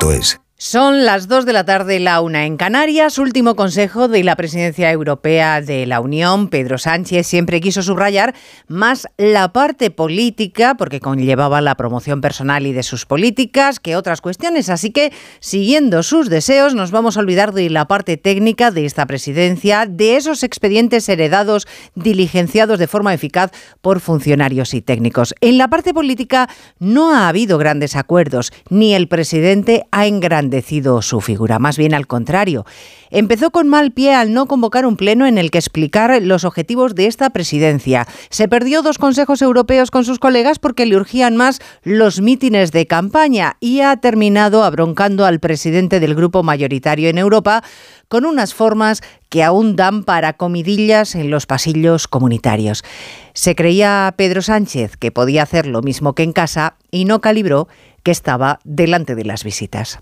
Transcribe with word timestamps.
eldiario.es. 0.00 0.40
Son 0.62 1.06
las 1.06 1.26
2 1.26 1.46
de 1.46 1.54
la 1.54 1.64
tarde, 1.64 1.98
la 2.00 2.20
una 2.20 2.44
en 2.44 2.58
Canarias. 2.58 3.16
Último 3.16 3.56
consejo 3.56 4.08
de 4.08 4.22
la 4.22 4.36
presidencia 4.36 4.92
europea 4.92 5.62
de 5.62 5.86
la 5.86 6.00
Unión. 6.00 6.48
Pedro 6.48 6.76
Sánchez 6.76 7.26
siempre 7.26 7.62
quiso 7.62 7.82
subrayar 7.82 8.34
más 8.68 9.06
la 9.16 9.54
parte 9.54 9.90
política, 9.90 10.74
porque 10.74 11.00
conllevaba 11.00 11.62
la 11.62 11.76
promoción 11.76 12.20
personal 12.20 12.66
y 12.66 12.74
de 12.74 12.82
sus 12.82 13.06
políticas, 13.06 13.80
que 13.80 13.96
otras 13.96 14.20
cuestiones. 14.20 14.68
Así 14.68 14.90
que, 14.90 15.14
siguiendo 15.38 16.02
sus 16.02 16.28
deseos, 16.28 16.74
nos 16.74 16.90
vamos 16.90 17.16
a 17.16 17.20
olvidar 17.20 17.54
de 17.54 17.70
la 17.70 17.88
parte 17.88 18.18
técnica 18.18 18.70
de 18.70 18.84
esta 18.84 19.06
presidencia, 19.06 19.86
de 19.86 20.16
esos 20.16 20.42
expedientes 20.42 21.08
heredados, 21.08 21.66
diligenciados 21.94 22.78
de 22.78 22.86
forma 22.86 23.14
eficaz 23.14 23.50
por 23.80 24.00
funcionarios 24.00 24.74
y 24.74 24.82
técnicos. 24.82 25.34
En 25.40 25.56
la 25.56 25.68
parte 25.68 25.94
política 25.94 26.50
no 26.78 27.14
ha 27.14 27.28
habido 27.28 27.56
grandes 27.56 27.96
acuerdos, 27.96 28.52
ni 28.68 28.92
el 28.92 29.08
presidente 29.08 29.86
ha 29.90 30.06
engrandecido 30.06 30.49
decido 30.50 31.00
su 31.02 31.20
figura, 31.20 31.58
más 31.58 31.78
bien 31.78 31.94
al 31.94 32.06
contrario. 32.06 32.66
Empezó 33.10 33.50
con 33.50 33.68
mal 33.68 33.92
pie 33.92 34.14
al 34.14 34.32
no 34.32 34.46
convocar 34.46 34.86
un 34.86 34.96
pleno 34.96 35.26
en 35.26 35.38
el 35.38 35.50
que 35.50 35.58
explicar 35.58 36.20
los 36.22 36.44
objetivos 36.44 36.94
de 36.94 37.06
esta 37.06 37.30
presidencia. 37.30 38.06
Se 38.28 38.46
perdió 38.46 38.82
dos 38.82 38.98
consejos 38.98 39.42
europeos 39.42 39.90
con 39.90 40.04
sus 40.04 40.18
colegas 40.18 40.58
porque 40.58 40.86
le 40.86 40.96
urgían 40.96 41.36
más 41.36 41.60
los 41.82 42.20
mítines 42.20 42.70
de 42.70 42.86
campaña 42.86 43.56
y 43.58 43.80
ha 43.80 43.96
terminado 43.96 44.62
abroncando 44.62 45.24
al 45.24 45.40
presidente 45.40 45.98
del 45.98 46.14
grupo 46.14 46.42
mayoritario 46.42 47.08
en 47.08 47.18
Europa 47.18 47.64
con 48.08 48.26
unas 48.26 48.54
formas 48.54 49.02
que 49.28 49.44
aún 49.44 49.76
dan 49.76 50.02
para 50.02 50.32
comidillas 50.32 51.14
en 51.14 51.30
los 51.30 51.46
pasillos 51.46 52.08
comunitarios. 52.08 52.84
Se 53.32 53.54
creía 53.54 54.12
Pedro 54.16 54.42
Sánchez 54.42 54.96
que 54.96 55.12
podía 55.12 55.44
hacer 55.44 55.66
lo 55.66 55.82
mismo 55.82 56.14
que 56.14 56.24
en 56.24 56.32
casa 56.32 56.74
y 56.90 57.04
no 57.04 57.20
calibró 57.20 57.68
que 58.02 58.10
estaba 58.10 58.58
delante 58.64 59.14
de 59.14 59.24
las 59.24 59.44
visitas. 59.44 59.98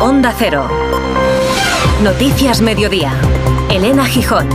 Onda 0.00 0.34
Cero. 0.38 0.68
Noticias 2.02 2.60
Mediodía. 2.60 3.12
Elena 3.70 4.04
Gijón. 4.06 4.48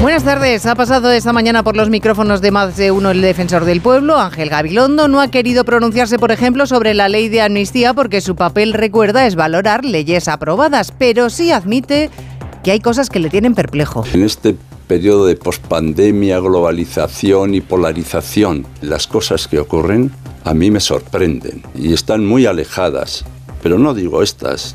Buenas 0.00 0.24
tardes. 0.24 0.66
Ha 0.66 0.74
pasado 0.74 1.12
esta 1.12 1.32
mañana 1.32 1.62
por 1.62 1.76
los 1.76 1.88
micrófonos 1.88 2.40
de 2.40 2.50
más 2.50 2.76
de 2.76 2.90
uno 2.90 3.12
el 3.12 3.20
defensor 3.20 3.64
del 3.64 3.80
pueblo, 3.80 4.18
Ángel 4.18 4.48
Gabilondo. 4.48 5.06
No 5.06 5.20
ha 5.20 5.28
querido 5.28 5.64
pronunciarse, 5.64 6.18
por 6.18 6.32
ejemplo, 6.32 6.66
sobre 6.66 6.92
la 6.92 7.08
ley 7.08 7.28
de 7.28 7.42
amnistía 7.42 7.94
porque 7.94 8.20
su 8.20 8.34
papel, 8.34 8.72
recuerda, 8.72 9.26
es 9.26 9.36
valorar 9.36 9.84
leyes 9.84 10.26
aprobadas, 10.26 10.92
pero 10.98 11.30
sí 11.30 11.52
admite 11.52 12.10
que 12.64 12.72
hay 12.72 12.80
cosas 12.80 13.10
que 13.10 13.20
le 13.20 13.30
tienen 13.30 13.54
perplejo. 13.54 14.04
En 14.12 14.24
este 14.24 14.56
periodo 14.88 15.26
de 15.26 15.36
pospandemia, 15.36 16.40
globalización 16.40 17.54
y 17.54 17.60
polarización, 17.60 18.66
las 18.80 19.06
cosas 19.06 19.46
que 19.46 19.60
ocurren 19.60 20.10
a 20.44 20.54
mí 20.54 20.70
me 20.70 20.80
sorprenden 20.80 21.62
y 21.74 21.92
están 21.92 22.26
muy 22.26 22.46
alejadas, 22.46 23.24
pero 23.62 23.78
no 23.78 23.94
digo 23.94 24.22
estas, 24.22 24.74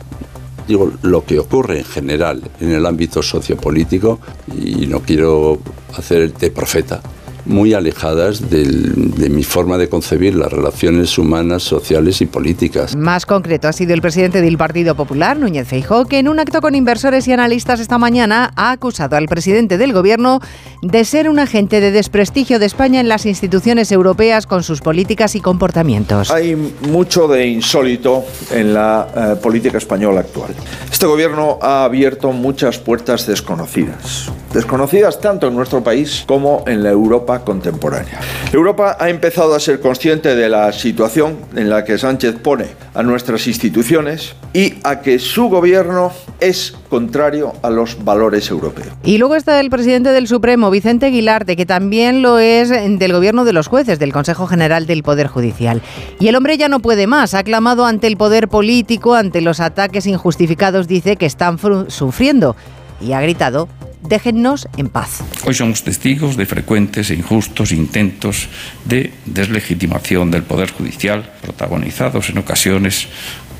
digo 0.68 0.92
lo 1.02 1.26
que 1.26 1.40
ocurre 1.40 1.80
en 1.80 1.86
general 1.86 2.42
en 2.60 2.72
el 2.72 2.86
ámbito 2.86 3.22
sociopolítico 3.22 4.20
y 4.56 4.88
no 4.88 5.02
quiero 5.02 5.60
hacer 5.96 6.22
el 6.22 6.34
té 6.34 6.52
profeta, 6.52 7.02
muy 7.48 7.74
alejadas 7.74 8.50
de 8.50 9.30
mi 9.30 9.44
forma 9.44 9.78
de 9.78 9.90
concebir 9.90 10.36
las 10.36 10.52
relaciones 10.52 11.18
humanas, 11.18 11.64
sociales 11.64 12.22
y 12.22 12.26
políticas. 12.26 12.96
Más 12.96 13.26
concreto 13.26 13.68
ha 13.68 13.74
sido 13.74 13.94
el 13.94 14.02
presidente 14.02 14.42
del 14.42 14.58
Partido 14.58 14.96
Popular, 14.96 15.38
Núñez 15.38 15.68
Feijóo, 15.68 16.06
que 16.06 16.20
en 16.20 16.28
un 16.28 16.40
acto 16.40 16.62
con 16.62 16.76
inversores 16.76 17.28
y 17.28 17.34
analistas 17.34 17.80
esta 17.80 17.98
mañana 17.98 18.52
ha 18.56 18.72
acusado 18.72 19.16
al 19.16 19.28
presidente 19.28 19.78
del 19.78 19.94
gobierno 19.94 20.40
de 20.82 21.06
ser 21.06 21.30
un 21.30 21.40
agente 21.40 21.82
de 21.82 21.92
desprestigio 21.92 22.60
de 22.60 22.66
España 22.66 23.00
en 23.00 23.08
las 23.08 23.26
instituciones 23.26 23.92
europeas 23.92 24.46
con 24.46 24.64
sus 24.64 24.82
políticas 24.82 25.36
y 25.36 25.42
comportamientos. 25.42 26.32
Hay 26.32 26.56
mucho 26.90 27.28
de 27.28 27.48
insólito 27.48 28.24
en 28.52 28.74
la 28.74 29.08
eh, 29.16 29.36
política 29.42 29.78
española 29.78 30.22
actual. 30.22 30.54
Este 30.92 31.06
gobierno 31.06 31.60
ha 31.62 31.84
abierto 31.84 32.32
muchas 32.32 32.78
puertas 32.78 33.26
desconocidas, 33.28 34.32
desconocidas 34.54 35.20
tanto 35.20 35.48
en 35.48 35.56
nuestro 35.56 35.84
país 35.84 36.24
como 36.28 36.64
en 36.68 36.84
la 36.84 36.90
Europa 36.90 37.37
contemporánea. 37.42 38.20
Europa 38.52 38.98
ha 39.00 39.10
empezado 39.10 39.56
a 39.56 39.60
ser 39.60 39.80
consciente 39.80 40.36
de 40.36 40.50
la 40.50 40.72
situación 40.72 41.38
en 41.56 41.70
la 41.70 41.84
que 41.84 41.98
Sánchez 41.98 42.36
pone 42.42 42.68
a 42.94 43.04
nuestras 43.04 43.48
instituciones 43.48 44.36
y 44.54 44.76
a 44.84 45.02
que 45.02 45.20
su 45.20 45.50
gobierno 45.50 46.12
es 46.40 46.76
contrario 46.90 47.54
a 47.62 47.70
los 47.70 48.04
valores 48.04 48.50
europeos. 48.50 48.88
Y 49.04 49.18
luego 49.18 49.36
está 49.36 49.60
el 49.60 49.70
presidente 49.70 50.10
del 50.10 50.28
Supremo, 50.28 50.72
Vicente 50.72 51.08
Aguilar, 51.08 51.46
que 51.46 51.66
también 51.66 52.22
lo 52.22 52.40
es 52.40 52.70
del 52.70 53.14
gobierno 53.14 53.46
de 53.46 53.54
los 53.54 53.68
jueces, 53.68 54.00
del 54.00 54.14
Consejo 54.14 54.48
General 54.48 54.88
del 54.88 55.04
Poder 55.04 55.28
Judicial. 55.28 55.82
Y 56.20 56.28
el 56.28 56.36
hombre 56.36 56.58
ya 56.58 56.70
no 56.70 56.80
puede 56.80 57.08
más, 57.08 57.34
ha 57.34 57.44
clamado 57.44 57.86
ante 57.86 58.08
el 58.08 58.18
poder 58.18 58.48
político, 58.48 59.16
ante 59.16 59.42
los 59.42 59.60
ataques 59.60 60.06
injustificados, 60.08 60.88
dice 60.88 61.18
que 61.18 61.26
están 61.26 61.60
sufriendo 61.90 62.56
y 63.02 63.14
ha 63.14 63.22
gritado 63.22 63.68
déjennos 64.02 64.68
en 64.78 64.90
paz. 64.90 65.24
Hoy 65.46 65.54
somos 65.54 65.84
testigos 65.84 66.38
de 66.38 66.46
frecuentes 66.46 67.10
e 67.10 67.16
injustos 67.16 67.72
intentos 67.72 68.50
de 68.86 69.14
deslegitimación 69.26 70.32
del 70.32 70.44
Poder 70.44 70.72
Judicial, 70.72 71.24
protagonizados 71.42 72.30
en 72.30 72.38
ocasiones 72.38 73.08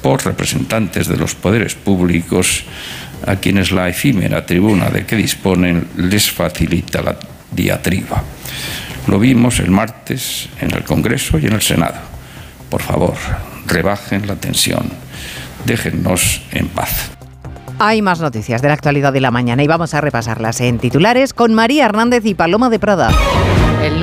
por 0.02 0.24
representantes 0.26 1.08
de 1.08 1.18
los 1.18 1.36
poderes 1.36 1.76
públicos 1.76 2.64
a 3.26 3.38
quienes 3.38 3.72
la 3.72 3.90
efímera 3.90 4.46
tribuna 4.46 4.90
de 4.90 5.06
que 5.06 5.16
disponen 5.16 5.88
les 5.98 6.30
facilita 6.30 7.02
la 7.02 7.18
diatriba. 7.52 8.24
Lo 9.08 9.20
vimos 9.20 9.60
el 9.60 9.72
martes 9.72 10.50
en 10.60 10.72
el 10.74 10.84
Congreso 10.84 11.40
y 11.40 11.48
en 11.48 11.54
el 11.54 11.62
Senado. 11.62 11.98
Por 12.70 12.82
favor, 12.82 13.16
rebajen 13.66 14.28
la 14.28 14.36
tensión. 14.36 14.92
Déjennos 15.66 16.42
en 16.52 16.68
paz. 16.68 17.17
Hay 17.80 18.02
más 18.02 18.20
noticias 18.20 18.62
de 18.64 18.70
la 18.70 18.74
actualidad 18.74 19.14
de 19.14 19.22
la 19.22 19.30
mañana 19.30 19.62
y 19.62 19.68
vamos 19.68 19.94
a 19.94 20.02
repasarlas 20.02 20.62
en 20.62 20.80
titulares 20.80 21.34
con 21.34 21.54
María 21.54 21.86
Hernández 21.86 22.26
y 22.26 22.34
Paloma 22.34 22.70
de 22.70 22.80
Prada. 22.80 23.12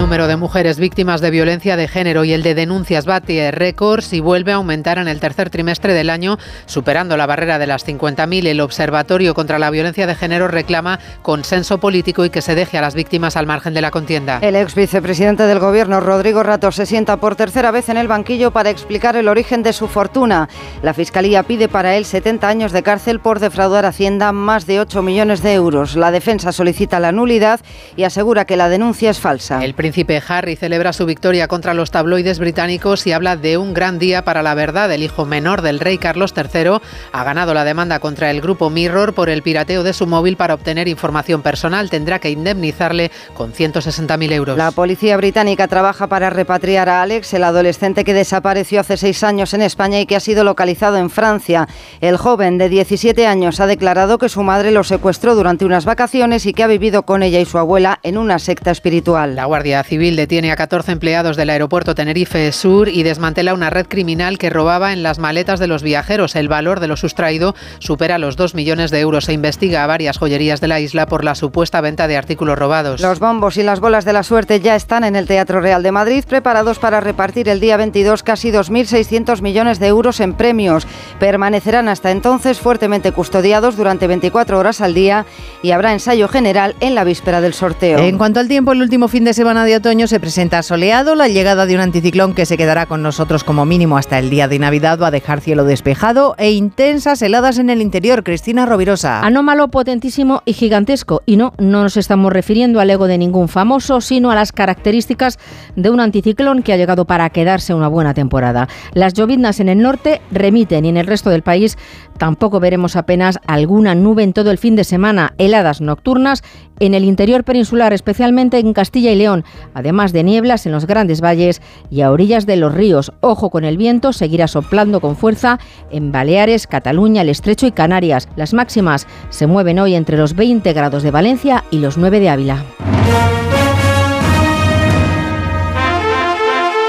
El 0.04 0.10
número 0.10 0.28
de 0.28 0.36
mujeres 0.36 0.78
víctimas 0.78 1.22
de 1.22 1.30
violencia 1.30 1.78
de 1.78 1.88
género 1.88 2.24
y 2.24 2.34
el 2.34 2.42
de 2.42 2.54
denuncias 2.54 3.06
bate 3.06 3.50
récords 3.50 4.12
y 4.12 4.20
vuelve 4.20 4.52
a 4.52 4.56
aumentar 4.56 4.98
en 4.98 5.08
el 5.08 5.18
tercer 5.18 5.48
trimestre 5.48 5.94
del 5.94 6.10
año, 6.10 6.36
superando 6.66 7.16
la 7.16 7.24
barrera 7.24 7.58
de 7.58 7.66
las 7.66 7.86
50.000. 7.86 8.46
El 8.46 8.60
Observatorio 8.60 9.32
contra 9.32 9.58
la 9.58 9.70
Violencia 9.70 10.06
de 10.06 10.14
Género 10.14 10.46
reclama 10.46 11.00
consenso 11.22 11.78
político 11.78 12.22
y 12.26 12.28
que 12.28 12.42
se 12.42 12.54
deje 12.54 12.76
a 12.76 12.82
las 12.82 12.94
víctimas 12.94 13.38
al 13.38 13.46
margen 13.46 13.72
de 13.72 13.80
la 13.80 13.90
contienda. 13.90 14.40
El 14.42 14.56
ex 14.56 14.74
vicepresidente 14.74 15.44
del 15.44 15.58
Gobierno, 15.58 16.00
Rodrigo 16.00 16.42
Rato, 16.42 16.70
se 16.70 16.84
sienta 16.84 17.16
por 17.16 17.34
tercera 17.34 17.70
vez 17.70 17.88
en 17.88 17.96
el 17.96 18.06
banquillo 18.06 18.50
para 18.50 18.68
explicar 18.68 19.16
el 19.16 19.26
origen 19.26 19.62
de 19.62 19.72
su 19.72 19.88
fortuna. 19.88 20.50
La 20.82 20.92
Fiscalía 20.92 21.44
pide 21.44 21.66
para 21.66 21.96
él 21.96 22.04
70 22.04 22.46
años 22.46 22.72
de 22.72 22.82
cárcel 22.82 23.20
por 23.20 23.40
defraudar 23.40 23.86
a 23.86 23.88
Hacienda 23.88 24.32
más 24.32 24.66
de 24.66 24.80
8 24.80 25.00
millones 25.00 25.42
de 25.42 25.54
euros. 25.54 25.96
La 25.96 26.10
defensa 26.10 26.52
solicita 26.52 27.00
la 27.00 27.10
nulidad 27.10 27.60
y 27.96 28.02
asegura 28.02 28.44
que 28.44 28.58
la 28.58 28.68
denuncia 28.68 29.08
es 29.08 29.18
falsa. 29.18 29.64
El 29.64 29.72
príncipe 29.94 30.20
Harry 30.26 30.56
celebra 30.56 30.92
su 30.92 31.06
victoria 31.06 31.46
contra 31.46 31.72
los 31.72 31.92
tabloides 31.92 32.40
británicos 32.40 33.06
y 33.06 33.12
habla 33.12 33.36
de 33.36 33.58
un 33.58 33.74
gran 33.74 34.00
día 34.00 34.24
para 34.24 34.42
la 34.42 34.54
verdad. 34.54 34.90
El 34.90 35.04
hijo 35.04 35.24
menor 35.24 35.62
del 35.62 35.78
rey 35.78 35.98
Carlos 35.98 36.34
III 36.36 36.80
ha 37.12 37.22
ganado 37.22 37.54
la 37.54 37.62
demanda 37.62 38.00
contra 38.00 38.32
el 38.32 38.40
grupo 38.40 38.70
Mirror 38.70 39.14
por 39.14 39.28
el 39.28 39.44
pirateo 39.44 39.84
de 39.84 39.92
su 39.92 40.08
móvil 40.08 40.36
para 40.36 40.54
obtener 40.54 40.88
información 40.88 41.42
personal. 41.42 41.90
Tendrá 41.90 42.18
que 42.18 42.30
indemnizarle 42.30 43.12
con 43.34 43.52
160.000 43.52 44.32
euros. 44.32 44.58
La 44.58 44.72
policía 44.72 45.16
británica 45.16 45.68
trabaja 45.68 46.08
para 46.08 46.28
repatriar 46.28 46.88
a 46.88 47.00
Alex, 47.00 47.32
el 47.34 47.44
adolescente 47.44 48.02
que 48.02 48.14
desapareció 48.14 48.80
hace 48.80 48.96
seis 48.96 49.22
años 49.22 49.54
en 49.54 49.62
España 49.62 50.00
y 50.00 50.06
que 50.06 50.16
ha 50.16 50.20
sido 50.20 50.42
localizado 50.42 50.96
en 50.96 51.08
Francia. 51.08 51.68
El 52.00 52.16
joven 52.16 52.58
de 52.58 52.68
17 52.68 53.28
años 53.28 53.60
ha 53.60 53.68
declarado 53.68 54.18
que 54.18 54.28
su 54.28 54.42
madre 54.42 54.72
lo 54.72 54.82
secuestró 54.82 55.36
durante 55.36 55.64
unas 55.64 55.84
vacaciones 55.84 56.46
y 56.46 56.52
que 56.52 56.64
ha 56.64 56.66
vivido 56.66 57.04
con 57.04 57.22
ella 57.22 57.38
y 57.38 57.44
su 57.44 57.58
abuela 57.58 58.00
en 58.02 58.18
una 58.18 58.40
secta 58.40 58.72
espiritual. 58.72 59.36
La 59.36 59.44
Guardia 59.44 59.83
Civil 59.84 60.16
detiene 60.16 60.50
a 60.50 60.56
14 60.56 60.92
empleados 60.92 61.36
del 61.36 61.50
aeropuerto 61.50 61.94
Tenerife 61.94 62.50
Sur 62.52 62.88
y 62.88 63.02
desmantela 63.02 63.54
una 63.54 63.70
red 63.70 63.86
criminal 63.86 64.38
que 64.38 64.50
robaba 64.50 64.92
en 64.92 65.02
las 65.02 65.18
maletas 65.18 65.60
de 65.60 65.66
los 65.66 65.82
viajeros. 65.82 66.36
El 66.36 66.48
valor 66.48 66.80
de 66.80 66.88
lo 66.88 66.96
sustraído 66.96 67.54
supera 67.78 68.18
los 68.18 68.36
2 68.36 68.54
millones 68.54 68.90
de 68.90 69.00
euros. 69.00 69.26
Se 69.26 69.32
investiga 69.32 69.84
a 69.84 69.86
varias 69.86 70.18
joyerías 70.18 70.60
de 70.60 70.68
la 70.68 70.80
isla 70.80 71.06
por 71.06 71.24
la 71.24 71.34
supuesta 71.34 71.80
venta 71.80 72.08
de 72.08 72.16
artículos 72.16 72.58
robados. 72.58 73.00
Los 73.00 73.20
bombos 73.20 73.56
y 73.56 73.62
las 73.62 73.80
bolas 73.80 74.04
de 74.04 74.12
la 74.12 74.22
suerte 74.22 74.60
ya 74.60 74.74
están 74.74 75.04
en 75.04 75.16
el 75.16 75.26
Teatro 75.26 75.60
Real 75.60 75.82
de 75.82 75.92
Madrid, 75.92 76.24
preparados 76.26 76.78
para 76.78 77.00
repartir 77.00 77.48
el 77.48 77.60
día 77.60 77.76
22 77.76 78.22
casi 78.22 78.50
2.600 78.50 79.42
millones 79.42 79.78
de 79.78 79.88
euros 79.88 80.20
en 80.20 80.34
premios. 80.34 80.86
Permanecerán 81.20 81.88
hasta 81.88 82.10
entonces 82.10 82.58
fuertemente 82.58 83.12
custodiados 83.12 83.76
durante 83.76 84.06
24 84.06 84.58
horas 84.58 84.80
al 84.80 84.94
día 84.94 85.26
y 85.62 85.72
habrá 85.72 85.92
ensayo 85.92 86.28
general 86.28 86.74
en 86.80 86.94
la 86.94 87.04
víspera 87.04 87.40
del 87.40 87.54
sorteo. 87.54 87.98
En 87.98 88.18
cuanto 88.18 88.40
al 88.40 88.48
tiempo, 88.48 88.72
el 88.72 88.82
último 88.82 89.08
fin 89.08 89.24
de 89.24 89.34
semana 89.34 89.63
de 89.64 89.76
otoño 89.76 90.06
se 90.06 90.20
presenta 90.20 90.62
soleado. 90.62 91.14
La 91.14 91.28
llegada 91.28 91.66
de 91.66 91.74
un 91.74 91.80
anticiclón 91.80 92.34
que 92.34 92.46
se 92.46 92.56
quedará 92.56 92.86
con 92.86 93.02
nosotros 93.02 93.44
como 93.44 93.64
mínimo 93.64 93.96
hasta 93.96 94.18
el 94.18 94.30
día 94.30 94.48
de 94.48 94.58
Navidad 94.58 94.98
va 95.00 95.08
a 95.08 95.10
dejar 95.10 95.40
cielo 95.40 95.64
despejado 95.64 96.34
e 96.38 96.52
intensas 96.52 97.22
heladas 97.22 97.58
en 97.58 97.70
el 97.70 97.80
interior. 97.80 98.22
Cristina 98.22 98.66
Rovirosa. 98.66 99.20
Anómalo, 99.20 99.68
potentísimo 99.68 100.42
y 100.44 100.52
gigantesco. 100.52 101.22
Y 101.26 101.36
no, 101.36 101.52
no 101.58 101.82
nos 101.82 101.96
estamos 101.96 102.32
refiriendo 102.32 102.80
al 102.80 102.90
ego 102.90 103.06
de 103.06 103.18
ningún 103.18 103.48
famoso, 103.48 104.00
sino 104.00 104.30
a 104.30 104.34
las 104.34 104.52
características 104.52 105.38
de 105.76 105.90
un 105.90 106.00
anticiclón 106.00 106.62
que 106.62 106.72
ha 106.72 106.76
llegado 106.76 107.04
para 107.04 107.30
quedarse 107.30 107.74
una 107.74 107.88
buena 107.88 108.14
temporada. 108.14 108.68
Las 108.92 109.14
lloviznas 109.14 109.60
en 109.60 109.68
el 109.68 109.80
norte 109.80 110.20
remiten 110.30 110.84
y 110.84 110.90
en 110.90 110.96
el 110.96 111.06
resto 111.06 111.30
del 111.30 111.42
país 111.42 111.78
tampoco 112.18 112.60
veremos 112.60 112.96
apenas 112.96 113.38
alguna 113.46 113.94
nube 113.94 114.22
en 114.22 114.32
todo 114.32 114.50
el 114.50 114.58
fin 114.58 114.76
de 114.76 114.84
semana. 114.84 115.34
Heladas 115.38 115.80
nocturnas 115.80 116.42
en 116.80 116.94
el 116.94 117.04
interior 117.04 117.44
peninsular, 117.44 117.92
especialmente 117.92 118.58
en 118.58 118.72
Castilla 118.72 119.12
y 119.12 119.16
León, 119.16 119.44
además 119.74 120.12
de 120.12 120.24
nieblas 120.24 120.66
en 120.66 120.72
los 120.72 120.86
grandes 120.86 121.20
valles 121.20 121.62
y 121.90 122.00
a 122.00 122.10
orillas 122.10 122.46
de 122.46 122.56
los 122.56 122.74
ríos. 122.74 123.12
Ojo 123.20 123.50
con 123.50 123.64
el 123.64 123.76
viento, 123.76 124.12
seguirá 124.12 124.48
soplando 124.48 125.00
con 125.00 125.16
fuerza 125.16 125.58
en 125.90 126.12
Baleares, 126.12 126.66
Cataluña, 126.66 127.22
el 127.22 127.28
Estrecho 127.28 127.66
y 127.66 127.72
Canarias. 127.72 128.28
Las 128.36 128.54
máximas 128.54 129.06
se 129.30 129.46
mueven 129.46 129.78
hoy 129.78 129.94
entre 129.94 130.16
los 130.16 130.34
20 130.34 130.72
grados 130.72 131.02
de 131.02 131.10
Valencia 131.10 131.64
y 131.70 131.78
los 131.78 131.96
9 131.98 132.20
de 132.20 132.28
Ávila. 132.28 132.64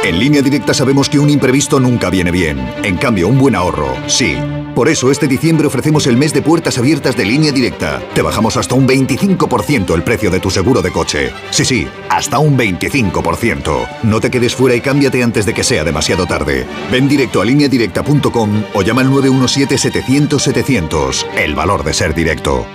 En 0.04 0.20
línea 0.20 0.44
directa 0.44 0.74
sabemos 0.74 1.10
que 1.10 1.18
un 1.18 1.32
imprevisto 1.32 1.80
nunca 1.80 2.12
viene 2.12 2.30
bien. 2.30 2.60
En 2.84 2.96
cambio, 2.98 3.28
un 3.28 3.40
buen 3.40 3.56
ahorro, 3.56 3.88
sí. 4.06 4.38
Por 4.76 4.90
eso 4.90 5.10
este 5.10 5.30
diciembre 5.30 5.68
ofrecemos 5.68 6.06
el 6.06 6.18
mes 6.18 6.34
de 6.34 6.42
puertas 6.42 6.78
abiertas 6.78 7.16
de 7.16 7.24
línea 7.24 7.54
directa. 7.54 8.02
Te 8.14 8.22
bajamos 8.22 8.58
hasta 8.58 8.76
un 8.76 8.86
25% 8.86 9.96
el 9.96 10.04
precio 10.04 10.30
de 10.30 10.42
tu 10.42 10.50
seguro 10.50 10.82
de 10.82 10.92
coche. 10.92 11.32
Sí, 11.50 11.64
sí, 11.64 11.88
hasta 12.10 12.40
un 12.40 12.58
25%. 12.58 13.88
No 14.04 14.20
te 14.20 14.30
quedes 14.30 14.54
fuera 14.54 14.76
y 14.76 14.82
cámbiate 14.82 15.24
antes 15.24 15.46
de 15.46 15.54
que 15.54 15.64
sea 15.64 15.86
demasiado 15.86 16.26
tarde. 16.26 16.68
Ven 16.92 17.08
directo 17.08 17.42
a 17.42 17.46
lineadirecta.com 17.46 18.64
o 18.74 18.82
llama 18.82 19.02
al 19.02 19.12
917-700-700. 19.12 21.26
El 21.38 21.56
valor 21.56 21.86
de 21.86 21.94
ser 21.94 22.14
directo. 22.14 22.66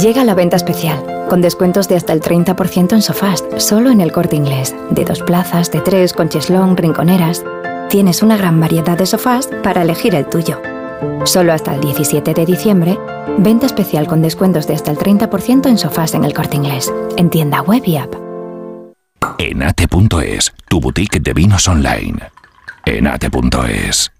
Llega 0.00 0.24
la 0.24 0.36
venta 0.36 0.54
especial, 0.54 1.26
con 1.28 1.40
descuentos 1.40 1.88
de 1.88 1.96
hasta 1.96 2.12
el 2.12 2.20
30% 2.20 2.92
en 2.92 3.02
sofás, 3.02 3.44
solo 3.56 3.90
en 3.90 4.00
el 4.00 4.12
corte 4.12 4.36
inglés, 4.36 4.76
de 4.90 5.04
dos 5.04 5.24
plazas, 5.24 5.72
de 5.72 5.80
tres, 5.80 6.12
con 6.12 6.28
cheslón, 6.28 6.76
rinconeras. 6.76 7.42
Tienes 7.88 8.22
una 8.22 8.36
gran 8.36 8.60
variedad 8.60 8.98
de 8.98 9.06
sofás 9.06 9.48
para 9.62 9.80
elegir 9.80 10.14
el 10.14 10.26
tuyo. 10.26 10.60
Solo 11.24 11.54
hasta 11.54 11.74
el 11.74 11.80
17 11.80 12.34
de 12.34 12.44
diciembre, 12.44 12.98
venta 13.38 13.64
especial 13.64 14.06
con 14.06 14.20
descuentos 14.20 14.66
de 14.66 14.74
hasta 14.74 14.90
el 14.90 14.98
30% 14.98 15.66
en 15.66 15.78
sofás 15.78 16.14
en 16.14 16.24
el 16.24 16.34
corte 16.34 16.56
inglés, 16.56 16.92
en 17.16 17.30
tienda 17.30 17.62
web 17.62 17.82
y 17.86 17.96
app. 17.96 18.14
Enate.es, 19.38 20.52
tu 20.68 20.80
boutique 20.80 21.18
de 21.20 21.32
vinos 21.32 21.66
online. 21.66 22.18
Enate.es. 22.84 24.12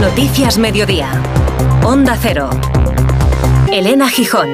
Noticias 0.00 0.58
Mediodía. 0.58 1.10
Onda 1.84 2.16
Cero. 2.20 2.50
Elena 3.70 4.08
Gijón. 4.08 4.48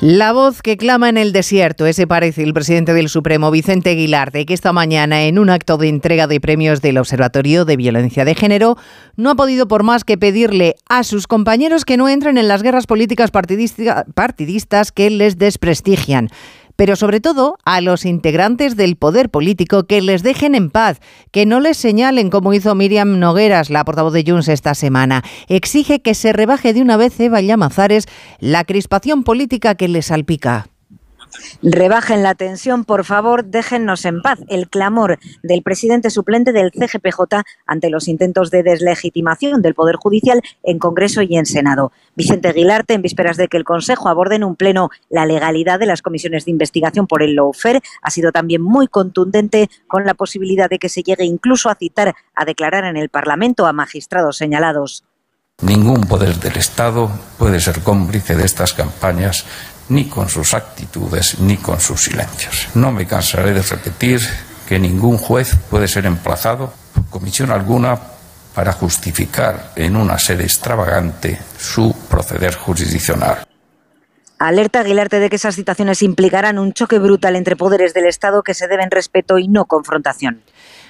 La 0.00 0.32
voz 0.32 0.62
que 0.62 0.76
clama 0.76 1.08
en 1.08 1.16
el 1.16 1.32
desierto, 1.32 1.84
ese 1.84 2.06
parece 2.06 2.44
el 2.44 2.54
presidente 2.54 2.94
del 2.94 3.08
Supremo, 3.08 3.50
Vicente 3.50 3.90
Aguilar, 3.90 4.30
que 4.30 4.54
esta 4.54 4.72
mañana 4.72 5.24
en 5.24 5.40
un 5.40 5.50
acto 5.50 5.76
de 5.76 5.88
entrega 5.88 6.28
de 6.28 6.40
premios 6.40 6.80
del 6.80 6.98
Observatorio 6.98 7.64
de 7.64 7.76
Violencia 7.76 8.24
de 8.24 8.36
Género 8.36 8.76
no 9.16 9.30
ha 9.30 9.34
podido 9.34 9.66
por 9.66 9.82
más 9.82 10.04
que 10.04 10.16
pedirle 10.16 10.76
a 10.88 11.02
sus 11.02 11.26
compañeros 11.26 11.84
que 11.84 11.96
no 11.96 12.08
entren 12.08 12.38
en 12.38 12.46
las 12.46 12.62
guerras 12.62 12.86
políticas 12.86 13.32
partidistas 13.32 14.92
que 14.92 15.10
les 15.10 15.36
desprestigian 15.36 16.28
pero 16.78 16.94
sobre 16.94 17.18
todo 17.18 17.58
a 17.64 17.80
los 17.80 18.04
integrantes 18.04 18.76
del 18.76 18.94
poder 18.94 19.30
político 19.30 19.88
que 19.88 20.00
les 20.00 20.22
dejen 20.22 20.54
en 20.54 20.70
paz, 20.70 21.00
que 21.32 21.44
no 21.44 21.58
les 21.58 21.76
señalen 21.76 22.30
como 22.30 22.54
hizo 22.54 22.76
Miriam 22.76 23.18
Nogueras, 23.18 23.68
la 23.68 23.84
portavoz 23.84 24.12
de 24.12 24.22
Junts 24.24 24.46
esta 24.46 24.76
semana. 24.76 25.24
Exige 25.48 26.02
que 26.02 26.14
se 26.14 26.32
rebaje 26.32 26.72
de 26.72 26.80
una 26.80 26.96
vez 26.96 27.18
Eva 27.18 27.40
Llamazares 27.40 28.06
la 28.38 28.62
crispación 28.62 29.24
política 29.24 29.74
que 29.74 29.88
les 29.88 30.06
salpica. 30.06 30.68
Rebajen 31.62 32.22
la 32.22 32.34
tensión, 32.34 32.84
por 32.84 33.04
favor, 33.04 33.44
déjennos 33.44 34.04
en 34.04 34.22
paz. 34.22 34.38
El 34.48 34.68
clamor 34.68 35.18
del 35.42 35.62
presidente 35.62 36.10
suplente 36.10 36.52
del 36.52 36.70
CGPJ 36.70 37.42
ante 37.66 37.90
los 37.90 38.08
intentos 38.08 38.50
de 38.50 38.62
deslegitimación 38.62 39.62
del 39.62 39.74
Poder 39.74 39.96
Judicial 39.96 40.42
en 40.62 40.78
Congreso 40.78 41.22
y 41.22 41.36
en 41.36 41.46
Senado. 41.46 41.92
Vicente 42.14 42.48
Aguilarte, 42.48 42.94
en 42.94 43.02
vísperas 43.02 43.36
de 43.36 43.48
que 43.48 43.56
el 43.56 43.64
Consejo 43.64 44.08
aborde 44.08 44.36
en 44.36 44.44
un 44.44 44.56
pleno 44.56 44.90
la 45.08 45.26
legalidad 45.26 45.78
de 45.78 45.86
las 45.86 46.02
comisiones 46.02 46.44
de 46.44 46.50
investigación 46.50 47.06
por 47.06 47.22
el 47.22 47.34
lawfare, 47.34 47.80
ha 48.02 48.10
sido 48.10 48.32
también 48.32 48.62
muy 48.62 48.88
contundente 48.88 49.68
con 49.86 50.04
la 50.04 50.14
posibilidad 50.14 50.68
de 50.70 50.78
que 50.78 50.88
se 50.88 51.02
llegue 51.02 51.24
incluso 51.24 51.70
a 51.70 51.74
citar 51.74 52.14
a 52.34 52.44
declarar 52.44 52.84
en 52.84 52.96
el 52.96 53.08
Parlamento 53.08 53.66
a 53.66 53.72
magistrados 53.72 54.36
señalados. 54.36 55.04
Ningún 55.60 56.02
poder 56.02 56.36
del 56.36 56.56
Estado 56.56 57.10
puede 57.36 57.58
ser 57.58 57.80
cómplice 57.80 58.36
de 58.36 58.44
estas 58.44 58.74
campañas 58.74 59.44
ni 59.88 60.08
con 60.08 60.28
sus 60.28 60.54
actitudes 60.54 61.38
ni 61.40 61.56
con 61.56 61.80
sus 61.80 62.02
silencios. 62.02 62.68
No 62.74 62.92
me 62.92 63.06
cansaré 63.06 63.52
de 63.52 63.62
repetir 63.62 64.20
que 64.68 64.78
ningún 64.78 65.18
juez 65.18 65.56
puede 65.70 65.88
ser 65.88 66.06
emplazado 66.06 66.72
por 66.94 67.06
comisión 67.06 67.50
alguna 67.50 67.98
para 68.54 68.72
justificar 68.72 69.72
en 69.76 69.96
una 69.96 70.18
sede 70.18 70.44
extravagante 70.44 71.38
su 71.58 71.94
proceder 72.08 72.54
jurisdiccional. 72.54 73.46
Alerta 74.38 74.80
Aguilarte 74.80 75.18
de 75.18 75.30
que 75.30 75.36
esas 75.36 75.56
citaciones 75.56 76.02
implicarán 76.02 76.58
un 76.58 76.72
choque 76.72 76.98
brutal 76.98 77.34
entre 77.34 77.56
poderes 77.56 77.92
del 77.92 78.06
Estado 78.06 78.42
que 78.42 78.54
se 78.54 78.68
deben 78.68 78.90
respeto 78.90 79.38
y 79.38 79.48
no 79.48 79.64
confrontación. 79.64 80.42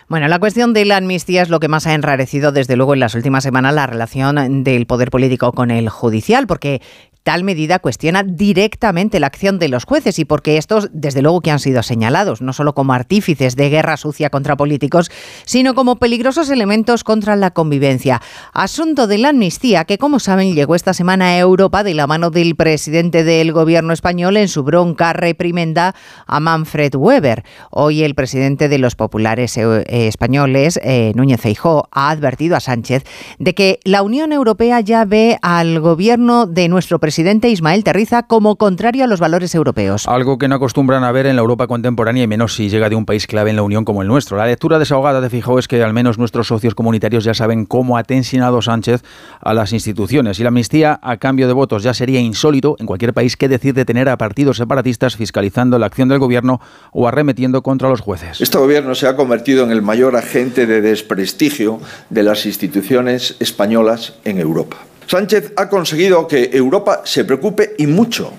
Bueno, 0.09 0.27
la 0.29 0.39
cuestión 0.39 0.73
de 0.73 0.87
la 0.87 0.97
amnistía 0.97 1.43
es 1.43 1.51
lo 1.51 1.61
que 1.61 1.69
más 1.69 1.87
ha 1.87 1.93
enrarecido, 1.93 2.51
desde 2.51 2.77
luego, 2.77 2.95
en 2.95 3.01
las 3.01 3.15
últimas 3.15 3.43
semanas 3.45 3.75
la 3.75 3.87
relación 3.87 4.65
del 4.65 4.87
poder 4.87 5.11
político 5.11 5.53
con 5.53 5.71
el 5.71 5.91
judicial, 5.91 6.47
porque 6.47 6.81
tal 7.29 7.45
medida 7.45 7.79
cuestiona 7.79 8.23
directamente 8.23 9.21
la 9.21 9.27
acción 9.27 9.59
de 9.59 9.69
los 9.69 9.85
jueces 9.85 10.19
y 10.19 10.25
porque 10.25 10.57
estos, 10.57 10.89
desde 10.95 11.21
luego 11.21 11.43
que 11.43 11.51
han 11.51 11.59
sido 11.59 11.83
señalados, 11.83 12.41
no 12.41 12.55
solo 12.55 12.73
como 12.73 12.95
artífices 12.95 13.55
de 13.55 13.69
guerra 13.69 13.99
sucia 13.99 14.31
contra 14.31 14.57
políticos, 14.57 15.11
sino 15.45 15.75
como 15.75 15.97
peligrosos 15.97 16.49
elementos 16.49 17.05
contra 17.05 17.37
la 17.37 17.51
convivencia. 17.51 18.23
Asunto 18.55 19.07
de 19.07 19.19
la 19.19 19.29
amnistía 19.29 19.85
que, 19.85 19.99
como 19.99 20.21
saben, 20.21 20.55
llegó 20.55 20.75
esta 20.75 20.95
semana 20.95 21.27
a 21.27 21.39
Europa 21.39 21.85
de 21.85 21.93
la 21.93 22.07
mano 22.07 22.31
del 22.31 22.57
presidente 22.57 23.25
del 23.25 23.53
gobierno 23.53 23.93
español 23.93 24.39
en 24.39 24.49
su 24.49 24.63
bronca 24.63 25.13
reprimenda 25.13 25.95
a 26.27 26.41
Manfred 26.41 26.95
Weber. 26.95 27.45
Hoy 27.71 28.05
el 28.05 28.15
presidente 28.15 28.71
de 28.71 28.79
los 28.79 28.97
populares 28.97 29.59
eh, 29.59 29.85
españoles, 29.87 30.81
eh, 30.83 31.13
Núñez 31.15 31.43
Feijóo, 31.43 31.91
ha 31.93 32.09
advertido 32.09 32.57
a 32.57 32.61
Sánchez 32.61 33.05
de 33.39 33.55
que 33.55 33.81
la 33.85 34.01
Unión 34.01 34.33
Europea 34.33 34.81
ya 34.81 35.05
ve 35.05 35.39
al 35.43 35.79
gobierno 35.81 36.47
de 36.47 36.69
nuestro 36.71 36.99
presidente 36.99 37.18
presidente 37.19 37.49
Ismael 37.49 37.83
Terriza 37.83 38.23
como 38.23 38.55
contrario 38.55 39.03
a 39.03 39.09
los 39.09 39.19
valores 39.19 39.53
europeos. 39.53 40.07
Algo 40.07 40.39
que 40.39 40.47
no 40.47 40.55
acostumbran 40.55 41.03
a 41.03 41.11
ver 41.11 41.27
en 41.27 41.35
la 41.35 41.43
Europa 41.43 41.67
contemporánea 41.67 42.23
y 42.23 42.29
menos 42.29 42.55
si 42.55 42.69
llega 42.69 42.89
de 42.89 42.95
un 42.95 43.07
país 43.07 43.27
clave 43.27 43.51
en 43.51 43.57
la 43.57 43.65
Unión 43.65 43.85
como 43.85 44.03
el 44.03 44.07
nuestro. 44.07 44.37
La 44.37 44.47
lectura 44.47 44.79
desahogada 44.79 45.21
de 45.21 45.29
Fijó 45.29 45.59
es 45.59 45.67
que 45.67 45.83
al 45.83 45.93
menos 45.93 46.17
nuestros 46.17 46.47
socios 46.47 46.77
comunitarios 46.77 47.25
ya 47.25 47.35
saben 47.35 47.67
cómo 47.67 47.99
ha 47.99 48.05
tensionado 48.05 48.63
Sánchez 48.63 49.03
a 49.41 49.53
las 49.53 49.73
instituciones 49.73 50.39
y 50.39 50.45
la 50.45 50.51
amnistía 50.51 51.01
a 51.03 51.17
cambio 51.17 51.49
de 51.49 51.55
votos 51.55 51.83
ya 51.83 51.93
sería 51.93 52.21
insólito 52.21 52.77
en 52.79 52.87
cualquier 52.87 53.13
país 53.13 53.37
que 53.37 53.49
decir 53.49 53.75
detener 53.75 54.09
a 54.09 54.17
partidos 54.17 54.59
separatistas 54.59 55.17
fiscalizando 55.17 55.77
la 55.81 55.87
acción 55.87 56.09
del 56.09 56.21
gobierno 56.21 56.61
o 56.93 57.09
arremetiendo 57.09 57.65
contra 57.65 57.89
los 57.89 58.01
jueces. 58.01 58.41
Este 58.41 58.59
gobierno 58.59 58.95
se 58.95 59.09
ha 59.09 59.17
convertido 59.17 59.65
en 59.65 59.73
el 59.73 59.83
mayor 59.83 60.15
agente 60.15 60.67
de 60.67 60.81
desprestigio 60.81 61.81
de 62.11 62.23
las 62.23 62.47
instituciones 62.47 63.35
españolas 63.41 64.15
en 64.25 64.39
Europa. 64.39 64.77
Sánchez 65.09 65.53
ha 65.57 65.71
conseguido 65.71 66.29
que 66.29 66.51
Europa 66.53 67.01
se 67.05 67.25
preocupe 67.25 67.75
y 67.79 67.87
mucho 67.87 68.31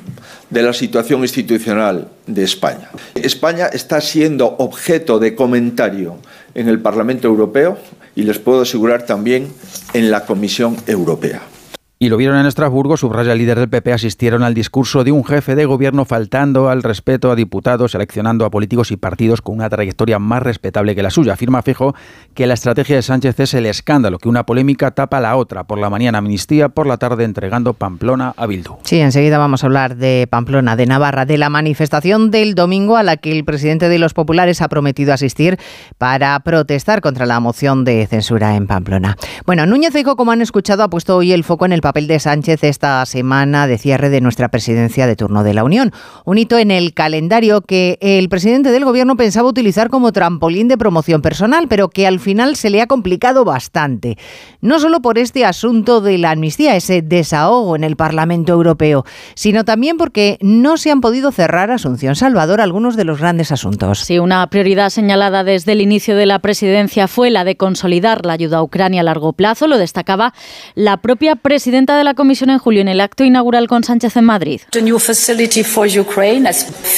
de 0.52 0.62
la 0.62 0.72
situación 0.72 1.22
institucional 1.22 2.10
de 2.28 2.44
España. 2.44 2.92
España 3.16 3.68
está 3.74 4.00
siendo 4.02 4.46
objeto 4.46 5.18
de 5.18 5.34
comentario 5.34 6.18
en 6.54 6.70
el 6.70 6.80
Parlamento 6.80 7.28
Europeo 7.28 7.80
y 8.16 8.22
les 8.22 8.38
puedo 8.38 8.62
asegurar 8.62 9.04
también 9.04 9.52
en 9.94 10.12
la 10.12 10.26
Comisión 10.26 10.78
Europea. 10.86 11.42
Y 12.02 12.08
lo 12.08 12.16
vieron 12.16 12.38
en 12.38 12.46
Estrasburgo, 12.46 12.96
subraya 12.96 13.34
el 13.34 13.40
líder 13.40 13.60
del 13.60 13.68
PP, 13.68 13.92
asistieron 13.92 14.42
al 14.42 14.54
discurso 14.54 15.04
de 15.04 15.12
un 15.12 15.26
jefe 15.26 15.56
de 15.56 15.66
gobierno 15.66 16.06
faltando 16.06 16.70
al 16.70 16.82
respeto 16.82 17.30
a 17.30 17.36
diputados, 17.36 17.92
seleccionando 17.92 18.46
a 18.46 18.50
políticos 18.50 18.92
y 18.92 18.96
partidos 18.96 19.42
con 19.42 19.56
una 19.56 19.70
trayectoria 19.70 20.18
más 20.18 20.42
respetable 20.42 20.96
que 20.96 21.04
la 21.04 21.10
suya. 21.10 21.34
Afirma 21.34 21.62
Fijo 21.62 21.94
que 22.36 22.48
la 22.48 22.54
estrategia 22.54 22.96
de 22.96 23.02
Sánchez 23.02 23.38
es 23.42 23.54
el 23.54 23.66
escándalo, 23.66 24.18
que 24.18 24.30
una 24.30 24.46
polémica 24.46 24.92
tapa 24.92 25.20
la 25.20 25.36
otra. 25.36 25.66
Por 25.66 25.78
la 25.78 25.90
mañana 25.90 26.20
amnistía, 26.20 26.70
por 26.70 26.88
la 26.88 26.96
tarde 26.96 27.26
entregando 27.26 27.74
Pamplona 27.74 28.34
a 28.38 28.46
Bildu. 28.46 28.78
Sí, 28.84 29.02
enseguida 29.02 29.38
vamos 29.38 29.66
a 29.66 29.68
hablar 29.68 29.98
de 29.98 30.26
Pamplona, 30.30 30.78
de 30.78 30.86
Navarra, 30.86 31.26
de 31.26 31.38
la 31.38 31.50
manifestación 31.50 32.32
del 32.32 32.56
domingo 32.56 32.96
a 32.96 33.04
la 33.04 33.18
que 33.18 33.34
el 33.34 33.44
presidente 33.44 33.90
de 33.90 34.00
los 34.00 34.14
populares 34.14 34.62
ha 34.62 34.70
prometido 34.70 35.12
asistir 35.12 35.60
para 35.98 36.40
protestar 36.40 37.02
contra 37.02 37.26
la 37.26 37.42
moción 37.42 37.84
de 37.84 38.08
censura 38.08 38.56
en 38.56 38.68
Pamplona. 38.68 39.18
Bueno, 39.46 39.66
Núñez 39.66 39.92
Feijóo, 39.92 40.16
como 40.16 40.32
han 40.32 40.42
escuchado, 40.42 40.84
ha 40.84 40.90
puesto 40.90 41.18
hoy 41.18 41.34
el 41.34 41.44
foco 41.44 41.66
en 41.66 41.74
el 41.74 41.82
papel 41.90 42.06
de 42.06 42.20
Sánchez 42.20 42.64
esta 42.66 43.04
semana 43.08 43.66
de 43.66 43.80
cierre 43.80 44.12
de 44.12 44.22
nuestra 44.22 44.50
presidencia 44.50 45.08
de 45.08 45.16
turno 45.16 45.44
de 45.44 45.56
la 45.56 45.64
Unión. 45.64 45.92
Un 46.24 46.38
hito 46.38 46.60
en 46.60 46.70
el 46.70 46.94
calendario 46.94 47.62
que 47.62 47.98
el 48.00 48.30
presidente 48.30 48.70
del 48.70 48.86
gobierno 48.86 49.18
pensaba 49.18 49.50
utilizar 49.50 49.90
como 49.90 50.12
trampolín 50.12 50.68
de 50.68 50.78
promoción 50.78 51.24
personal, 51.24 51.68
pero 51.68 51.90
que 51.90 52.06
al 52.06 52.20
final 52.20 52.56
se 52.56 52.70
le 52.70 52.84
ha 52.84 52.86
complicado 52.86 53.44
bastante. 53.44 54.20
No 54.62 54.78
solo 54.78 55.02
por 55.02 55.18
este 55.18 55.46
asunto 55.46 56.00
de 56.00 56.20
la 56.20 56.30
amnistía, 56.30 56.76
ese 56.76 57.02
desahogo 57.02 57.76
en 57.76 57.84
el 57.84 57.96
Parlamento 57.96 58.54
Europeo, 58.54 59.04
sino 59.34 59.66
también 59.66 59.98
porque 59.98 60.38
no 60.42 60.78
se 60.78 60.92
han 60.92 61.02
podido 61.02 61.32
cerrar, 61.32 61.72
Asunción 61.72 62.16
Salvador, 62.16 62.62
algunos 62.62 62.98
de 62.98 63.06
los 63.06 63.20
grandes 63.20 63.52
asuntos. 63.52 64.02
Sí, 64.02 64.20
una 64.20 64.46
prioridad 64.52 64.92
señalada 64.92 65.44
desde 65.44 65.72
el 65.72 65.82
inicio 65.82 66.16
de 66.16 66.28
la 66.28 66.38
presidencia 66.38 67.08
fue 67.08 67.32
la 67.32 67.44
de 67.46 67.58
consolidar 67.58 68.28
la 68.28 68.34
ayuda 68.34 68.58
a 68.58 68.64
Ucrania 68.64 69.02
a 69.02 69.06
largo 69.06 69.34
plazo, 69.34 69.66
lo 69.66 69.80
destacaba 69.80 70.36
la 70.76 70.98
propia 70.98 71.36
presidenta 71.80 71.98
de 71.98 72.04
la 72.04 72.14
Comisión 72.14 72.50
en 72.50 72.60
julio 72.60 72.82
en 72.82 72.90
el 72.90 73.00
acto 73.00 73.24
inaugural 73.24 73.70
con 73.70 73.86
Sánchez 73.86 74.18
en 74.18 74.26
Madrid. 74.26 74.60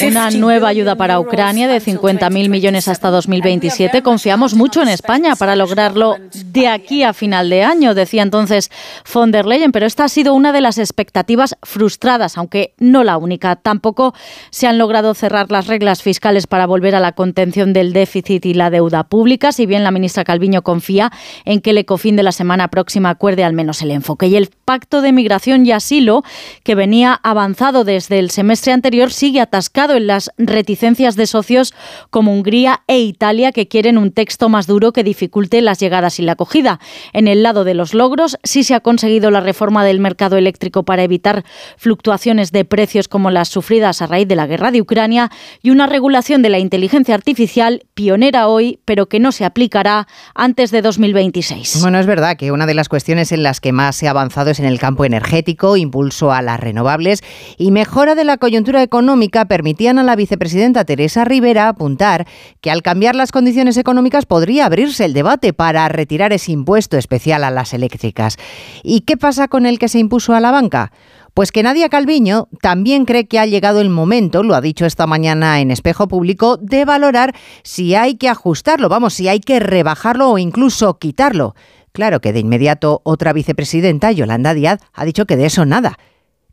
Una 0.04 0.30
nueva 0.30 0.68
ayuda 0.68 0.96
para 0.96 1.20
Ucrania 1.20 1.68
de 1.68 1.80
50.000 1.80 2.48
millones 2.48 2.88
hasta 2.88 3.10
2027. 3.10 4.02
Confiamos 4.02 4.54
mucho 4.54 4.82
en 4.82 4.88
España 4.88 5.36
para 5.36 5.54
lograrlo 5.54 6.16
de 6.32 6.66
aquí 6.66 7.04
a 7.04 7.12
final 7.12 7.48
de 7.48 7.62
año, 7.62 7.94
decía 7.94 8.22
entonces 8.22 8.70
von 9.12 9.30
der 9.30 9.46
Leyen, 9.46 9.70
pero 9.70 9.86
esta 9.86 10.04
ha 10.04 10.08
sido 10.08 10.34
una 10.34 10.50
de 10.50 10.60
las 10.60 10.78
expectativas 10.78 11.54
frustradas, 11.62 12.36
aunque 12.36 12.74
no 12.78 13.04
la 13.04 13.18
única. 13.18 13.54
Tampoco 13.54 14.14
se 14.50 14.66
han 14.66 14.78
logrado 14.78 15.14
cerrar 15.14 15.52
las 15.52 15.68
reglas 15.68 16.02
fiscales 16.02 16.48
para 16.48 16.66
volver 16.66 16.96
a 16.96 17.00
la 17.00 17.12
contención 17.12 17.72
del 17.72 17.92
déficit 17.92 18.44
y 18.46 18.54
la 18.54 18.70
deuda 18.70 19.04
pública, 19.04 19.52
si 19.52 19.64
bien 19.64 19.84
la 19.84 19.92
ministra 19.92 20.24
Calviño 20.24 20.62
confía 20.62 21.12
en 21.44 21.60
que 21.60 21.70
el 21.70 21.78
ECOFIN 21.78 22.16
de 22.16 22.24
la 22.24 22.32
semana 22.32 22.66
próxima 22.68 23.10
acuerde 23.10 23.44
al 23.44 23.52
menos 23.52 23.80
el 23.82 23.92
enfoque. 23.92 24.26
Y 24.26 24.34
el 24.34 24.50
pacto 24.72 25.02
de 25.02 25.12
migración 25.12 25.66
y 25.66 25.72
asilo, 25.72 26.22
que 26.64 26.74
venía 26.74 27.20
avanzado 27.22 27.84
desde 27.84 28.18
el 28.18 28.30
semestre 28.30 28.72
anterior, 28.72 29.12
sigue 29.12 29.38
atascado 29.38 29.96
en 29.96 30.06
las 30.06 30.30
reticencias 30.38 31.14
de 31.14 31.26
socios 31.26 31.74
como 32.08 32.32
Hungría 32.32 32.80
e 32.86 33.00
Italia, 33.00 33.52
que 33.52 33.68
quieren 33.68 33.98
un 33.98 34.12
texto 34.12 34.48
más 34.48 34.66
duro 34.66 34.94
que 34.94 35.04
dificulte 35.04 35.60
las 35.60 35.78
llegadas 35.78 36.18
y 36.20 36.22
la 36.22 36.32
acogida. 36.32 36.80
En 37.12 37.28
el 37.28 37.42
lado 37.42 37.64
de 37.64 37.74
los 37.74 37.92
logros, 37.92 38.38
sí 38.44 38.64
se 38.64 38.74
ha 38.74 38.80
conseguido 38.80 39.30
la 39.30 39.42
reforma 39.42 39.84
del 39.84 40.00
mercado 40.00 40.38
eléctrico 40.38 40.84
para 40.84 41.02
evitar 41.02 41.44
fluctuaciones 41.76 42.50
de 42.50 42.64
precios 42.64 43.08
como 43.08 43.30
las 43.30 43.50
sufridas 43.50 44.00
a 44.00 44.06
raíz 44.06 44.26
de 44.26 44.36
la 44.36 44.46
guerra 44.46 44.70
de 44.70 44.80
Ucrania 44.80 45.30
y 45.60 45.68
una 45.68 45.86
regulación 45.86 46.40
de 46.40 46.48
la 46.48 46.60
inteligencia 46.60 47.14
artificial 47.14 47.84
pionera 47.92 48.48
hoy, 48.48 48.80
pero 48.86 49.04
que 49.04 49.20
no 49.20 49.32
se 49.32 49.44
aplicará 49.44 50.08
antes 50.34 50.70
de 50.70 50.80
2026. 50.80 51.82
Bueno, 51.82 51.98
es 51.98 52.06
verdad 52.06 52.38
que 52.38 52.52
una 52.52 52.64
de 52.64 52.72
las 52.72 52.88
cuestiones 52.88 53.32
en 53.32 53.42
las 53.42 53.60
que 53.60 53.72
más 53.72 53.96
se 53.96 54.06
ha 54.08 54.12
avanzado 54.12 54.50
es 54.50 54.61
en 54.62 54.68
el 54.68 54.78
campo 54.78 55.04
energético, 55.04 55.76
impulso 55.76 56.32
a 56.32 56.40
las 56.42 56.58
renovables 56.58 57.22
y 57.58 57.70
mejora 57.70 58.14
de 58.14 58.24
la 58.24 58.38
coyuntura 58.38 58.82
económica 58.82 59.44
permitían 59.44 59.98
a 59.98 60.02
la 60.02 60.16
vicepresidenta 60.16 60.84
Teresa 60.84 61.24
Rivera 61.24 61.68
apuntar 61.68 62.26
que 62.60 62.70
al 62.70 62.82
cambiar 62.82 63.14
las 63.14 63.32
condiciones 63.32 63.76
económicas 63.76 64.26
podría 64.26 64.66
abrirse 64.66 65.04
el 65.04 65.12
debate 65.12 65.52
para 65.52 65.88
retirar 65.88 66.32
ese 66.32 66.52
impuesto 66.52 66.96
especial 66.96 67.44
a 67.44 67.50
las 67.50 67.74
eléctricas. 67.74 68.36
¿Y 68.82 69.00
qué 69.00 69.16
pasa 69.16 69.48
con 69.48 69.66
el 69.66 69.78
que 69.78 69.88
se 69.88 69.98
impuso 69.98 70.34
a 70.34 70.40
la 70.40 70.50
banca? 70.50 70.92
Pues 71.34 71.50
que 71.50 71.62
Nadia 71.62 71.88
Calviño 71.88 72.48
también 72.60 73.06
cree 73.06 73.26
que 73.26 73.38
ha 73.38 73.46
llegado 73.46 73.80
el 73.80 73.88
momento, 73.88 74.42
lo 74.42 74.54
ha 74.54 74.60
dicho 74.60 74.84
esta 74.84 75.06
mañana 75.06 75.60
en 75.60 75.70
Espejo 75.70 76.06
Público, 76.06 76.58
de 76.58 76.84
valorar 76.84 77.34
si 77.62 77.94
hay 77.94 78.16
que 78.16 78.28
ajustarlo, 78.28 78.90
vamos, 78.90 79.14
si 79.14 79.28
hay 79.28 79.40
que 79.40 79.58
rebajarlo 79.58 80.28
o 80.30 80.38
incluso 80.38 80.98
quitarlo. 80.98 81.54
Claro 81.92 82.20
que 82.20 82.32
de 82.32 82.40
inmediato 82.40 83.02
otra 83.04 83.32
vicepresidenta, 83.32 84.12
Yolanda 84.12 84.54
Díaz, 84.54 84.80
ha 84.94 85.04
dicho 85.04 85.26
que 85.26 85.36
de 85.36 85.46
eso 85.46 85.66
nada 85.66 85.98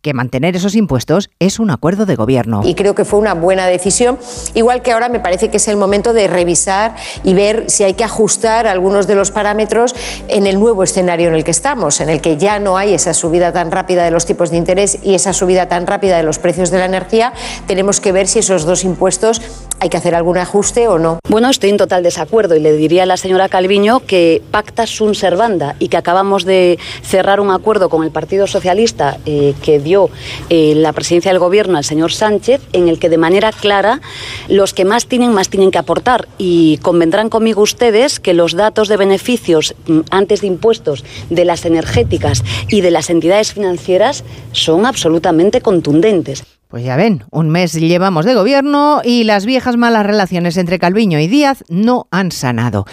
que 0.02 0.14
mantener 0.14 0.56
esos 0.56 0.76
impuestos 0.76 1.30
es 1.40 1.60
un 1.60 1.72
acuerdo 1.72 2.06
de 2.06 2.16
gobierno. 2.16 2.62
Y 2.64 2.76
creo 2.76 2.96
que 2.96 3.06
fue 3.06 3.20
una 3.20 3.34
buena 3.34 3.68
decisión, 3.68 4.18
igual 4.54 4.82
que 4.82 4.92
ahora 4.92 5.10
me 5.10 5.20
parece 5.20 5.50
que 5.50 5.58
es 5.58 5.68
el 5.68 5.78
momento 5.78 6.14
de 6.14 6.28
revisar 6.28 6.96
y 7.24 7.34
ver 7.34 7.70
si 7.70 7.84
hay 7.84 7.96
que 7.96 8.04
ajustar 8.04 8.68
algunos 8.68 9.08
de 9.08 9.16
los 9.16 9.32
parámetros 9.32 9.96
en 10.28 10.48
el 10.48 10.60
nuevo 10.60 10.84
escenario 10.84 11.28
en 11.28 11.36
el 11.36 11.44
que 11.44 11.52
estamos, 11.52 12.00
en 12.00 12.10
el 12.10 12.22
que 12.22 12.38
ya 12.38 12.60
no 12.60 12.78
hay 12.78 12.94
esa 12.94 13.14
subida 13.14 13.52
tan 13.52 13.72
rápida 13.72 14.06
de 14.06 14.12
los 14.12 14.26
tipos 14.26 14.52
de 14.52 14.58
interés 14.58 15.00
y 15.04 15.16
esa 15.16 15.34
subida 15.34 15.68
tan 15.68 15.86
rápida 15.86 16.18
de 16.18 16.24
los 16.24 16.40
precios 16.40 16.72
de 16.72 16.80
la 16.80 16.86
energía, 16.86 17.34
tenemos 17.68 18.00
que 18.00 18.12
ver 18.12 18.28
si 18.28 18.40
esos 18.40 18.64
dos 18.64 18.84
impuestos 18.84 19.42
hay 19.80 19.90
que 19.90 19.98
hacer 19.98 20.16
algún 20.16 20.38
ajuste 20.38 20.88
o 20.88 21.00
no. 21.00 21.20
Bueno, 21.28 21.50
estoy 21.50 21.70
en 21.70 21.78
total 21.78 22.04
desacuerdo 22.04 22.56
y 22.56 22.60
le 22.60 22.74
diría 22.74 23.04
a 23.04 23.06
la 23.06 23.18
señora 23.18 23.50
Calviño 23.50 24.02
que 24.02 24.42
pacta 24.52 24.86
sunt 24.86 25.16
servanda 25.16 25.76
y 25.80 25.88
que 25.88 25.98
acabamos 25.98 26.46
de 26.46 26.78
cerrar 27.02 27.40
un 27.40 27.52
acuerdo 27.52 27.90
con 27.90 28.04
el 28.04 28.12
Partido 28.12 28.48
Socialista 28.48 29.18
eh, 29.26 29.54
que 29.64 29.80
dio 29.80 30.10
eh, 30.50 30.74
la 30.76 30.94
presidencia 30.94 31.32
del 31.32 31.40
gobierno 31.40 31.78
al 31.78 31.84
señor 31.84 32.12
Sánchez, 32.12 32.62
en 32.74 32.88
el 32.88 33.00
que 33.00 33.10
de 33.10 33.18
manera 33.18 33.52
clara 33.52 34.02
los 34.48 34.74
que 34.74 34.86
más 34.86 35.08
tienen, 35.08 35.34
más 35.34 35.50
tienen 35.50 35.72
que 35.72 35.78
aportar. 35.78 36.28
Y 36.38 36.78
convendrán 36.78 37.30
conmigo 37.30 37.62
ustedes 37.62 38.20
que 38.20 38.34
los 38.34 38.54
datos 38.54 38.88
de 38.88 38.98
beneficios 38.98 39.76
mm, 39.88 40.00
antes 40.12 40.42
de 40.42 40.48
impuestos 40.48 41.06
de 41.30 41.46
las 41.46 41.66
energéticas 41.66 42.44
y 42.68 42.82
de 42.82 42.92
las 42.92 43.10
entidades 43.10 43.54
financieras 43.54 44.24
son 44.52 44.86
absolutamente 44.86 45.62
contundentes. 45.62 46.44
Pues 46.70 46.84
ya 46.84 46.96
ven, 46.98 47.24
un 47.32 47.50
mes 47.50 47.74
llevamos 47.74 48.26
de 48.26 48.36
gobierno 48.36 49.02
y 49.04 49.24
las 49.24 49.48
viejas 49.48 49.76
malas 49.76 50.06
relaciones 50.06 50.56
entre 50.56 50.78
Calviño 50.78 51.20
y 51.20 51.26
Díaz 51.26 51.64
no 51.68 52.08
han 52.12 52.32
sanado. 52.32 52.86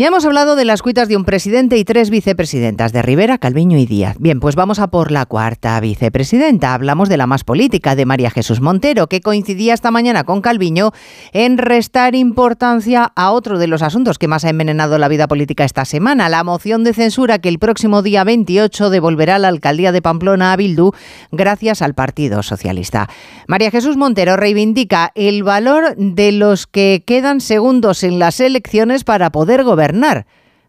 Ya 0.00 0.06
hemos 0.06 0.24
hablado 0.24 0.56
de 0.56 0.64
las 0.64 0.80
cuitas 0.80 1.08
de 1.08 1.16
un 1.18 1.26
presidente 1.26 1.76
y 1.76 1.84
tres 1.84 2.08
vicepresidentas, 2.08 2.90
de 2.94 3.02
Rivera, 3.02 3.36
Calviño 3.36 3.76
y 3.76 3.84
Díaz. 3.84 4.16
Bien, 4.18 4.40
pues 4.40 4.56
vamos 4.56 4.78
a 4.78 4.86
por 4.86 5.10
la 5.10 5.26
cuarta 5.26 5.78
vicepresidenta. 5.78 6.72
Hablamos 6.72 7.10
de 7.10 7.18
la 7.18 7.26
más 7.26 7.44
política, 7.44 7.94
de 7.94 8.06
María 8.06 8.30
Jesús 8.30 8.62
Montero, 8.62 9.08
que 9.08 9.20
coincidía 9.20 9.74
esta 9.74 9.90
mañana 9.90 10.24
con 10.24 10.40
Calviño 10.40 10.92
en 11.34 11.58
restar 11.58 12.14
importancia 12.14 13.12
a 13.14 13.30
otro 13.32 13.58
de 13.58 13.66
los 13.66 13.82
asuntos 13.82 14.16
que 14.16 14.26
más 14.26 14.46
ha 14.46 14.48
envenenado 14.48 14.96
la 14.96 15.06
vida 15.06 15.28
política 15.28 15.66
esta 15.66 15.84
semana, 15.84 16.30
la 16.30 16.44
moción 16.44 16.82
de 16.82 16.94
censura 16.94 17.38
que 17.38 17.50
el 17.50 17.58
próximo 17.58 18.00
día 18.00 18.24
28 18.24 18.88
devolverá 18.88 19.38
la 19.38 19.48
alcaldía 19.48 19.92
de 19.92 20.00
Pamplona 20.00 20.54
a 20.54 20.56
Bildu 20.56 20.92
gracias 21.30 21.82
al 21.82 21.92
Partido 21.92 22.42
Socialista. 22.42 23.10
María 23.46 23.70
Jesús 23.70 23.98
Montero 23.98 24.38
reivindica 24.38 25.12
el 25.14 25.42
valor 25.42 25.94
de 25.98 26.32
los 26.32 26.66
que 26.66 27.02
quedan 27.06 27.42
segundos 27.42 28.02
en 28.02 28.18
las 28.18 28.40
elecciones 28.40 29.04
para 29.04 29.28
poder 29.28 29.62
gobernar 29.62 29.89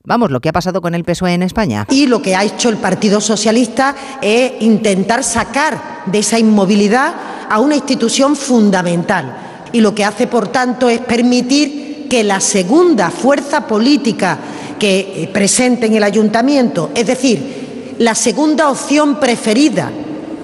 Vamos, 0.03 0.31
lo 0.31 0.39
que 0.39 0.49
ha 0.49 0.53
pasado 0.53 0.81
con 0.81 0.95
el 0.95 1.03
PSOE 1.03 1.33
en 1.33 1.43
España. 1.43 1.85
Y 1.89 2.07
lo 2.07 2.21
que 2.21 2.35
ha 2.35 2.43
hecho 2.43 2.69
el 2.69 2.77
Partido 2.77 3.21
Socialista 3.21 3.95
es 4.21 4.53
intentar 4.61 5.23
sacar 5.23 6.03
de 6.07 6.19
esa 6.19 6.39
inmovilidad 6.39 7.13
a 7.49 7.59
una 7.59 7.75
institución 7.75 8.35
fundamental. 8.35 9.37
Y 9.71 9.81
lo 9.81 9.93
que 9.93 10.03
hace, 10.03 10.25
por 10.25 10.47
tanto, 10.47 10.89
es 10.89 10.99
permitir 10.99 12.07
que 12.09 12.23
la 12.23 12.39
segunda 12.39 13.11
fuerza 13.11 13.67
política 13.67 14.37
que 14.79 14.99
eh, 14.99 15.29
presente 15.31 15.85
en 15.85 15.93
el 15.93 16.03
ayuntamiento, 16.03 16.89
es 16.95 17.05
decir, 17.05 17.95
la 17.99 18.15
segunda 18.15 18.69
opción 18.69 19.19
preferida 19.19 19.91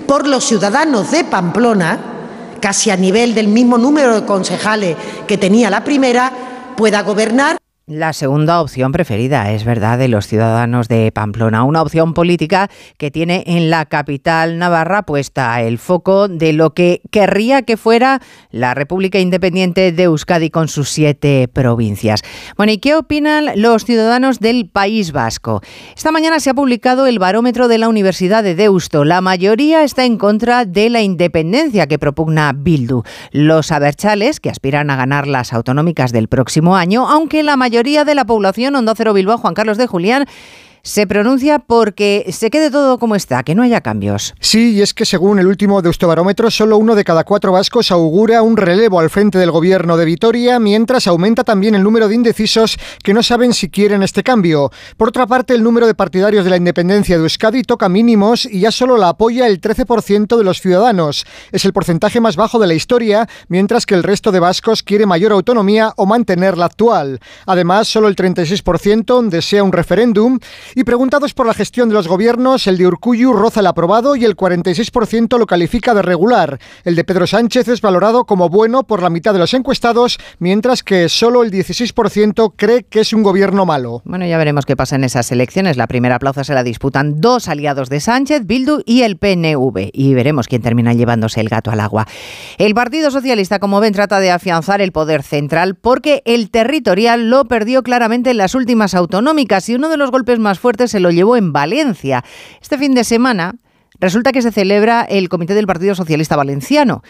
por 0.06 0.28
los 0.28 0.46
ciudadanos 0.46 1.12
de 1.12 1.24
Pamplona, 1.24 2.00
casi 2.62 2.92
a 2.92 2.96
nivel 2.96 3.34
del 3.34 3.48
mismo 3.48 3.78
número 3.78 4.14
de 4.14 4.26
concejales 4.26 4.96
que 5.28 5.38
tenía 5.38 5.70
la 5.70 5.84
primera, 5.84 6.32
pueda 6.78 7.02
gobernar. 7.02 7.58
La 7.90 8.12
segunda 8.12 8.60
opción 8.60 8.92
preferida, 8.92 9.50
es 9.54 9.64
verdad, 9.64 9.98
de 9.98 10.10
los 10.10 10.28
ciudadanos 10.28 10.90
de 10.90 11.10
Pamplona. 11.14 11.64
Una 11.64 11.82
opción 11.82 12.14
política 12.14 12.70
que 12.98 13.12
tiene 13.12 13.46
en 13.48 13.70
la 13.70 13.86
capital 13.86 14.58
navarra 14.58 15.04
puesta 15.04 15.62
el 15.62 15.78
foco 15.78 16.28
de 16.28 16.52
lo 16.52 16.74
que 16.74 17.02
querría 17.12 17.62
que 17.62 17.78
fuera 17.78 18.22
la 18.52 18.74
República 18.74 19.20
Independiente 19.20 19.94
de 19.94 20.04
Euskadi 20.04 20.50
con 20.50 20.68
sus 20.68 20.90
siete 20.90 21.48
provincias. 21.48 22.24
Bueno, 22.58 22.74
¿y 22.74 22.80
qué 22.80 22.94
opinan 22.94 23.52
los 23.56 23.86
ciudadanos 23.86 24.42
del 24.42 24.68
País 24.68 25.14
Vasco? 25.14 25.62
Esta 25.96 26.12
mañana 26.12 26.42
se 26.42 26.50
ha 26.50 26.54
publicado 26.54 27.08
el 27.08 27.20
barómetro 27.20 27.70
de 27.70 27.78
la 27.78 27.88
Universidad 27.88 28.44
de 28.44 28.56
Deusto. 28.56 29.06
La 29.06 29.22
mayoría 29.22 29.84
está 29.84 30.04
en 30.04 30.18
contra 30.18 30.66
de 30.66 30.90
la 30.90 31.02
independencia 31.02 31.88
que 31.88 31.98
propugna 31.98 32.52
Bildu. 32.52 33.04
Los 33.32 33.72
aberchales, 33.72 34.42
que 34.42 34.50
aspiran 34.50 34.90
a 34.90 34.98
ganar 34.98 35.26
las 35.26 35.54
autonómicas 35.54 36.12
del 36.12 36.28
próximo 36.28 36.76
año, 36.76 37.08
aunque 37.08 37.44
la 37.44 37.56
mayoría 37.56 37.77
mayoría 37.78 38.06
de 38.06 38.16
la 38.16 38.26
población, 38.26 38.76
Onda 38.76 38.96
Cero 38.98 39.14
Bilbao, 39.14 39.38
Juan 39.38 39.54
Carlos 39.54 39.78
de 39.78 39.86
Julián, 39.86 40.26
se 40.84 41.08
pronuncia 41.08 41.60
porque 41.60 42.26
se 42.32 42.50
quede 42.50 42.72
todo 42.72 43.00
como 43.00 43.16
está, 43.16 43.44
que 43.44 43.56
no 43.56 43.64
haya 43.64 43.82
cambios. 43.82 44.34
Sí, 44.40 44.76
y 44.76 44.82
es 44.82 44.94
que 44.94 45.06
según 45.06 45.40
el 45.40 45.48
último 45.48 45.82
Deustobarómetro, 45.82 46.52
solo 46.52 46.78
uno 46.78 46.96
de 46.96 47.04
cada 47.04 47.24
cuatro 47.24 47.52
vascos 47.52 47.92
augura 47.92 48.42
un 48.42 48.58
relevo 48.58 49.00
al 49.00 49.10
frente 49.10 49.38
del 49.38 49.52
gobierno 49.52 49.98
de 49.98 50.06
Vitoria, 50.06 50.60
mientras 50.60 51.08
aumenta 51.08 51.44
también 51.44 51.76
el 51.76 51.84
número 51.84 52.08
de 52.08 52.16
indecisos 52.16 52.78
que 53.04 53.14
no 53.14 53.24
saben 53.24 53.54
si 53.54 53.70
quieren 53.70 54.04
este 54.04 54.24
cambio. 54.24 54.72
Por 54.98 55.10
otra 55.10 55.28
parte, 55.28 55.54
el 55.54 55.64
número 55.64 55.88
de 55.88 55.96
partidarios 55.96 56.44
de 56.44 56.52
la 56.52 56.58
independencia 56.58 57.18
de 57.18 57.24
Euskadi 57.24 57.64
toca 57.64 57.90
mínimos 57.90 58.46
y 58.46 58.62
ya 58.62 58.72
solo 58.72 58.98
la 58.98 59.10
apoya 59.10 59.48
el 59.48 59.62
13% 59.62 60.38
de 60.38 60.44
los 60.44 60.62
ciudadanos. 60.62 61.26
Es 61.52 61.66
el 61.66 61.74
porcentaje 61.74 62.20
más 62.20 62.36
bajo 62.36 62.60
de 62.60 62.68
la 62.68 62.74
historia, 62.74 63.28
mientras 63.48 63.86
que 63.86 63.96
el 63.96 64.04
resto 64.04 64.32
de 64.32 64.40
vascos 64.40 64.84
quiere 64.84 65.06
mayor 65.06 65.32
autonomía 65.32 65.94
o 65.98 66.06
mantener 66.06 66.58
la 66.58 66.66
actual. 66.66 67.20
Además, 67.46 67.88
solo 67.88 68.08
el 68.08 68.16
36% 68.16 69.30
desea 69.30 69.64
un 69.64 69.72
referéndum 69.72 70.40
Y 70.76 70.84
preguntados 70.84 71.34
por 71.34 71.48
la 71.48 71.54
gestión 71.54 71.90
de 71.90 71.96
los 71.96 72.08
gobiernos, 72.08 72.68
el 72.68 72.78
de 72.78 72.88
Urcuyu 72.88 73.34
roza 73.34 73.60
el 73.60 73.68
aprobado 73.68 74.16
y 74.16 74.26
el 74.26 74.36
46% 74.36 75.38
lo 75.38 75.46
califica 75.46 75.94
de 75.94 76.02
regular. 76.02 76.60
El 76.84 76.96
de 76.96 77.04
Pedro 77.04 77.28
Sánchez 77.28 77.68
es 77.68 77.82
valorado 77.82 78.26
como 78.26 78.50
bueno 78.50 78.84
por 78.84 79.02
la 79.02 79.10
mitad 79.10 79.34
de 79.34 79.40
los 79.40 79.54
encuestados, 79.54 80.18
mientras 80.40 80.84
que 80.84 81.10
solo 81.10 81.44
el 81.44 81.52
16% 81.52 82.54
cree 82.56 82.84
que 82.84 83.02
es 83.02 83.14
un 83.14 83.24
gobierno 83.24 83.66
malo. 83.66 84.02
Bueno, 84.06 84.26
ya 84.26 84.38
veremos 84.38 84.66
qué 84.66 84.76
pasa 84.76 84.96
en 84.96 85.04
esas 85.04 85.32
elecciones. 85.32 85.78
La 85.78 85.88
primera 85.88 86.20
plaza 86.20 86.44
se 86.44 86.54
la 86.54 86.64
disputan 86.64 87.20
dos 87.22 87.48
aliados 87.48 87.90
de 87.90 88.00
Sánchez, 88.00 88.46
Bildu 88.46 88.82
y 88.86 89.02
el 89.02 89.18
PNV. 89.18 89.90
Y 89.94 90.14
veremos 90.14 90.48
quién 90.48 90.62
termina 90.62 90.94
llevándose 90.94 91.42
el 91.42 91.50
gato 91.50 91.72
al 91.72 91.80
agua. 91.80 92.08
El 92.58 92.74
Partido 92.74 93.12
Socialista, 93.12 93.60
como 93.60 93.80
ven, 93.80 93.94
trata 93.94 94.20
de 94.20 94.32
afianzar 94.32 94.82
el 94.82 94.92
poder 94.92 95.24
central 95.24 95.76
porque 95.76 96.22
el 96.26 96.50
territorial 96.50 97.30
lo 97.30 97.46
perdió 97.46 97.84
claramente 97.84 98.32
en 98.32 98.38
las 98.38 98.56
últimas 98.56 98.94
autonómicas 98.94 99.70
y 99.70 99.76
uno 99.76 99.90
de 99.90 99.98
los 99.98 100.12
golpes 100.12 100.40
más 100.40 100.57
fuertes 100.60 100.92
se 100.92 101.00
lo 101.00 101.12
llevó 101.12 101.36
en 101.36 101.54
Valencia. 101.54 102.24
Este 102.62 102.78
fin 102.78 102.94
de 102.94 103.04
semana 103.04 103.56
resulta 104.00 104.32
que 104.32 104.42
se 104.42 104.52
celebra 104.52 105.02
el 105.04 105.30
Comité 105.30 105.54
del 105.54 105.68
Partido 105.68 105.96
Socialista 105.96 106.36
Valenciano 106.36 107.04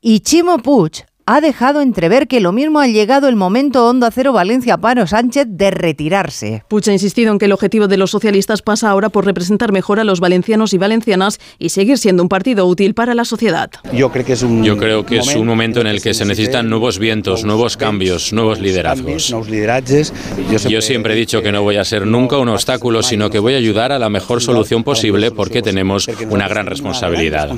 y 0.00 0.20
Chimo 0.20 0.58
Puig 0.58 1.06
ha 1.26 1.40
dejado 1.40 1.80
entrever 1.80 2.28
que 2.28 2.40
lo 2.40 2.52
mismo 2.52 2.80
ha 2.80 2.86
llegado 2.86 3.28
el 3.28 3.36
momento 3.36 3.86
Onda 3.86 4.10
Cero 4.10 4.32
Valencia 4.32 4.76
Paro 4.76 5.06
Sánchez 5.06 5.46
de 5.48 5.70
retirarse. 5.70 6.64
Puig 6.68 6.88
ha 6.88 6.92
insistido 6.92 7.32
en 7.32 7.38
que 7.38 7.46
el 7.46 7.52
objetivo 7.52 7.88
de 7.88 7.96
los 7.96 8.10
socialistas 8.10 8.60
pasa 8.60 8.90
ahora 8.90 9.08
por 9.08 9.24
representar 9.24 9.72
mejor 9.72 10.00
a 10.00 10.04
los 10.04 10.20
valencianos 10.20 10.74
y 10.74 10.78
valencianas 10.78 11.40
y 11.58 11.70
seguir 11.70 11.96
siendo 11.96 12.22
un 12.22 12.28
partido 12.28 12.66
útil 12.66 12.94
para 12.94 13.14
la 13.14 13.24
sociedad. 13.24 13.70
Yo 13.92 14.10
creo 14.12 14.24
que 14.24 14.34
es 14.34 14.42
un, 14.42 14.62
Yo 14.62 14.76
creo 14.76 15.06
que 15.06 15.18
es 15.18 15.34
un 15.34 15.46
momento 15.46 15.80
en 15.80 15.86
el 15.86 16.02
que 16.02 16.12
se 16.12 16.26
necesitan 16.26 16.68
nuevos 16.68 16.98
vientos, 16.98 17.44
nuevos 17.44 17.76
cambios, 17.78 18.32
nuevos 18.34 18.60
liderazgos. 18.60 19.34
Yo 20.68 20.82
siempre 20.82 21.14
he 21.14 21.16
dicho 21.16 21.40
que 21.42 21.52
no 21.52 21.62
voy 21.62 21.76
a 21.76 21.84
ser 21.84 22.06
nunca 22.06 22.36
un 22.36 22.50
obstáculo, 22.50 23.02
sino 23.02 23.30
que 23.30 23.38
voy 23.38 23.54
a 23.54 23.58
ayudar 23.58 23.92
a 23.92 23.98
la 23.98 24.10
mejor 24.10 24.42
solución 24.42 24.84
posible 24.84 25.30
porque 25.30 25.62
tenemos 25.62 26.06
una 26.28 26.48
gran 26.48 26.66
responsabilidad. 26.66 27.50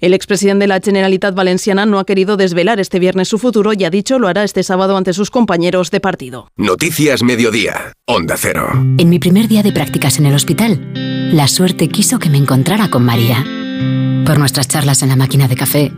El 0.00 0.14
expresidente 0.14 0.64
de 0.64 0.68
la 0.68 0.80
Generalitat 0.80 1.34
Valenciana 1.34 1.84
no 1.84 1.98
ha 1.98 2.06
querido 2.06 2.36
desvelar 2.36 2.80
este 2.80 2.93
viernes 2.98 3.28
su 3.28 3.38
futuro 3.38 3.72
y 3.72 3.84
ha 3.84 3.90
dicho 3.90 4.18
lo 4.18 4.28
hará 4.28 4.44
este 4.44 4.62
sábado 4.62 4.96
ante 4.96 5.12
sus 5.12 5.30
compañeros 5.30 5.90
de 5.90 6.00
partido. 6.00 6.48
Noticias 6.56 7.22
Mediodía, 7.22 7.92
Onda 8.06 8.36
Cero. 8.36 8.68
En 8.98 9.08
mi 9.08 9.18
primer 9.18 9.48
día 9.48 9.62
de 9.62 9.72
prácticas 9.72 10.18
en 10.18 10.26
el 10.26 10.34
hospital, 10.34 10.92
la 11.32 11.48
suerte 11.48 11.88
quiso 11.88 12.18
que 12.18 12.30
me 12.30 12.38
encontrara 12.38 12.88
con 12.90 13.04
María. 13.04 13.44
Por 14.24 14.38
nuestras 14.38 14.68
charlas 14.68 15.02
en 15.02 15.08
la 15.10 15.16
máquina 15.16 15.48
de 15.48 15.56
café, 15.56 15.92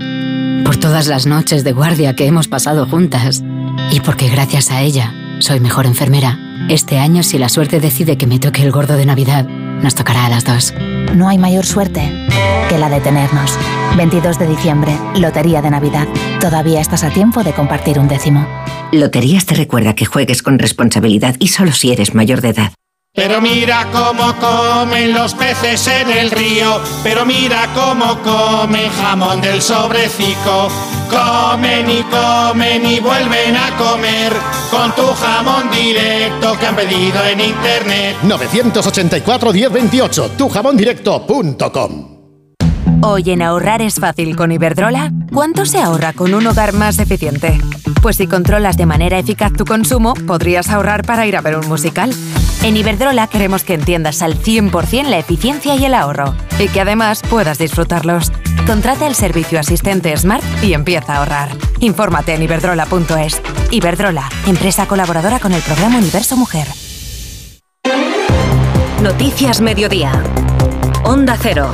por 0.65 0.77
todas 0.77 1.07
las 1.07 1.27
noches 1.27 1.65
de 1.65 1.73
guardia 1.73 2.17
que 2.17 2.27
hemos 2.27 2.49
pasado 2.49 2.87
juntas 2.87 3.43
y 3.91 4.01
porque 4.01 4.29
gracias 4.29 4.71
a 4.71 4.83
ella 4.83 5.15
soy 5.41 5.61
mejor 5.61 5.87
enfermera. 5.87 6.39
Este 6.69 6.99
año, 6.99 7.23
si 7.23 7.39
la 7.39 7.49
suerte 7.49 7.81
decide 7.81 8.17
que 8.17 8.27
me 8.27 8.39
toque 8.39 8.63
el 8.63 8.73
gordo 8.73 8.97
de 8.97 9.07
Navidad, 9.07 9.47
nos 9.47 9.95
tocará 9.95 10.27
a 10.27 10.29
las 10.29 10.45
dos. 10.45 10.75
No 11.15 11.29
hay 11.29 11.39
mayor 11.39 11.65
suerte 11.65 12.01
que 12.69 12.79
la 12.79 12.89
de 12.89 13.01
tenernos. 13.01 13.53
22 13.97 14.39
de 14.39 14.49
diciembre, 14.49 14.93
Lotería 15.19 15.63
de 15.63 15.71
Navidad. 15.71 16.07
Todavía 16.41 16.81
estás 16.81 17.05
a 17.05 17.11
tiempo 17.11 17.45
de 17.45 17.53
compartir 17.53 17.99
un 17.99 18.09
décimo. 18.09 18.47
Loterías 18.93 19.47
te 19.47 19.55
recuerda 19.55 19.95
que 19.95 20.05
juegues 20.05 20.43
con 20.43 20.59
responsabilidad 20.59 21.37
y 21.39 21.49
solo 21.49 21.73
si 21.73 21.93
eres 21.93 22.15
mayor 22.15 22.41
de 22.41 22.51
edad. 22.51 22.73
Pero 23.17 23.41
mira 23.41 23.89
cómo 23.91 24.35
comen 24.37 25.15
los 25.15 25.33
peces 25.33 25.89
en 25.89 26.11
el 26.11 26.31
río, 26.31 26.83
pero 27.03 27.25
mira 27.25 27.67
cómo 27.75 28.19
comen 28.23 28.91
jamón 28.91 29.41
del 29.41 29.63
sobrecico. 29.63 30.69
Comen 31.09 31.89
y 31.91 32.03
comen 32.03 32.85
y 32.85 33.01
vuelven 33.01 33.57
a 33.57 33.75
comer 33.79 34.33
con 34.71 34.95
tu 34.95 35.07
jamón 35.15 35.71
directo 35.71 36.59
que 36.59 36.67
han 36.67 36.77
pedido 36.77 37.25
en 37.25 37.41
internet. 37.41 38.17
984 38.23 39.53
1028 39.53 40.31
tujamondirecto.com 40.37 42.17
Hoy 43.03 43.31
en 43.31 43.41
ahorrar 43.41 43.81
es 43.81 43.95
fácil 43.95 44.37
con 44.37 44.53
Iberdrola. 44.53 45.11
¿Cuánto 45.33 45.65
se 45.65 45.79
ahorra 45.79 46.13
con 46.13 46.35
un 46.35 46.47
hogar 46.47 46.75
más 46.75 46.99
eficiente? 46.99 47.59
Pues 48.03 48.17
si 48.17 48.27
controlas 48.27 48.77
de 48.77 48.85
manera 48.85 49.19
eficaz 49.19 49.53
tu 49.53 49.65
consumo, 49.65 50.15
podrías 50.27 50.71
ahorrar 50.71 51.05
para 51.05 51.27
ir 51.27 51.37
a 51.37 51.41
ver 51.41 51.57
un 51.57 51.67
musical. 51.69 52.11
En 52.63 52.77
Iberdrola 52.77 53.27
queremos 53.29 53.65
que 53.65 53.75
entiendas 53.75 54.23
al 54.23 54.39
100% 54.39 55.09
la 55.09 55.19
eficiencia 55.19 55.77
y 55.77 55.85
el 55.85 55.95
ahorro 55.95 56.35
y 56.59 56.69
que 56.69 56.81
además 56.81 57.23
puedas 57.29 57.59
disfrutarlos. 57.59 58.33
Contrata 58.67 59.07
el 59.07 59.15
servicio 59.15 59.61
asistente 59.61 60.17
Smart 60.17 60.45
y 60.63 60.75
empieza 60.75 61.15
a 61.15 61.19
ahorrar. 61.19 61.51
Infórmate 61.81 62.35
en 62.35 62.43
iberdrola.es. 62.43 63.41
Iberdrola, 63.71 64.29
empresa 64.47 64.87
colaboradora 64.87 65.39
con 65.39 65.53
el 65.53 65.63
programa 65.63 65.99
Universo 65.99 66.37
Mujer. 66.37 66.67
Noticias 69.03 69.61
Mediodía. 69.61 70.11
Onda 71.05 71.37
Cero. 71.41 71.73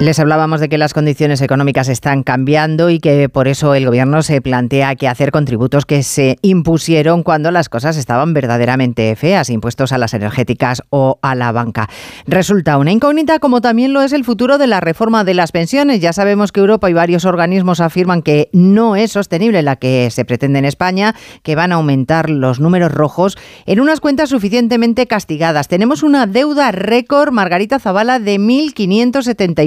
Les 0.00 0.18
hablábamos 0.18 0.58
de 0.58 0.68
que 0.68 0.76
las 0.76 0.92
condiciones 0.92 1.40
económicas 1.40 1.88
están 1.88 2.24
cambiando 2.24 2.90
y 2.90 2.98
que 2.98 3.28
por 3.28 3.46
eso 3.46 3.76
el 3.76 3.86
gobierno 3.86 4.24
se 4.24 4.40
plantea 4.40 4.96
que 4.96 5.06
hacer 5.06 5.30
contributos 5.30 5.86
que 5.86 6.02
se 6.02 6.36
impusieron 6.42 7.22
cuando 7.22 7.52
las 7.52 7.68
cosas 7.68 7.96
estaban 7.96 8.34
verdaderamente 8.34 9.14
feas, 9.14 9.50
impuestos 9.50 9.92
a 9.92 9.98
las 9.98 10.12
energéticas 10.12 10.82
o 10.90 11.20
a 11.22 11.36
la 11.36 11.52
banca. 11.52 11.88
Resulta 12.26 12.76
una 12.76 12.90
incógnita 12.90 13.38
como 13.38 13.60
también 13.60 13.92
lo 13.92 14.02
es 14.02 14.12
el 14.12 14.24
futuro 14.24 14.58
de 14.58 14.66
la 14.66 14.80
reforma 14.80 15.22
de 15.22 15.34
las 15.34 15.52
pensiones. 15.52 16.00
Ya 16.00 16.12
sabemos 16.12 16.50
que 16.50 16.58
Europa 16.58 16.90
y 16.90 16.92
varios 16.92 17.24
organismos 17.24 17.78
afirman 17.78 18.22
que 18.22 18.48
no 18.52 18.96
es 18.96 19.12
sostenible 19.12 19.62
la 19.62 19.76
que 19.76 20.10
se 20.10 20.24
pretende 20.24 20.58
en 20.58 20.64
España, 20.64 21.14
que 21.44 21.54
van 21.54 21.70
a 21.70 21.76
aumentar 21.76 22.30
los 22.30 22.58
números 22.58 22.90
rojos 22.90 23.38
en 23.64 23.78
unas 23.78 24.00
cuentas 24.00 24.30
suficientemente 24.30 25.06
castigadas. 25.06 25.68
Tenemos 25.68 26.02
una 26.02 26.26
deuda 26.26 26.72
récord, 26.72 27.30
Margarita 27.30 27.78
Zavala, 27.78 28.18
de 28.18 28.40
1.577 28.40 29.62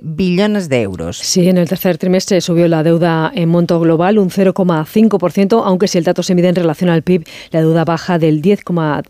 billones 0.00 0.68
de 0.68 0.82
euros. 0.82 1.18
Sí, 1.18 1.48
en 1.48 1.58
el 1.58 1.68
tercer 1.68 1.98
trimestre 1.98 2.40
subió 2.40 2.68
la 2.68 2.84
deuda 2.84 3.32
en 3.34 3.48
monto 3.48 3.80
global 3.80 4.18
un 4.18 4.30
0,5%, 4.30 5.62
aunque 5.64 5.88
si 5.88 5.98
el 5.98 6.04
dato 6.04 6.22
se 6.22 6.36
mide 6.36 6.48
en 6.48 6.54
relación 6.54 6.88
al 6.88 7.02
PIB, 7.02 7.26
la 7.50 7.60
deuda 7.60 7.84
baja 7.84 8.18
del 8.18 8.42
10, 8.42 8.60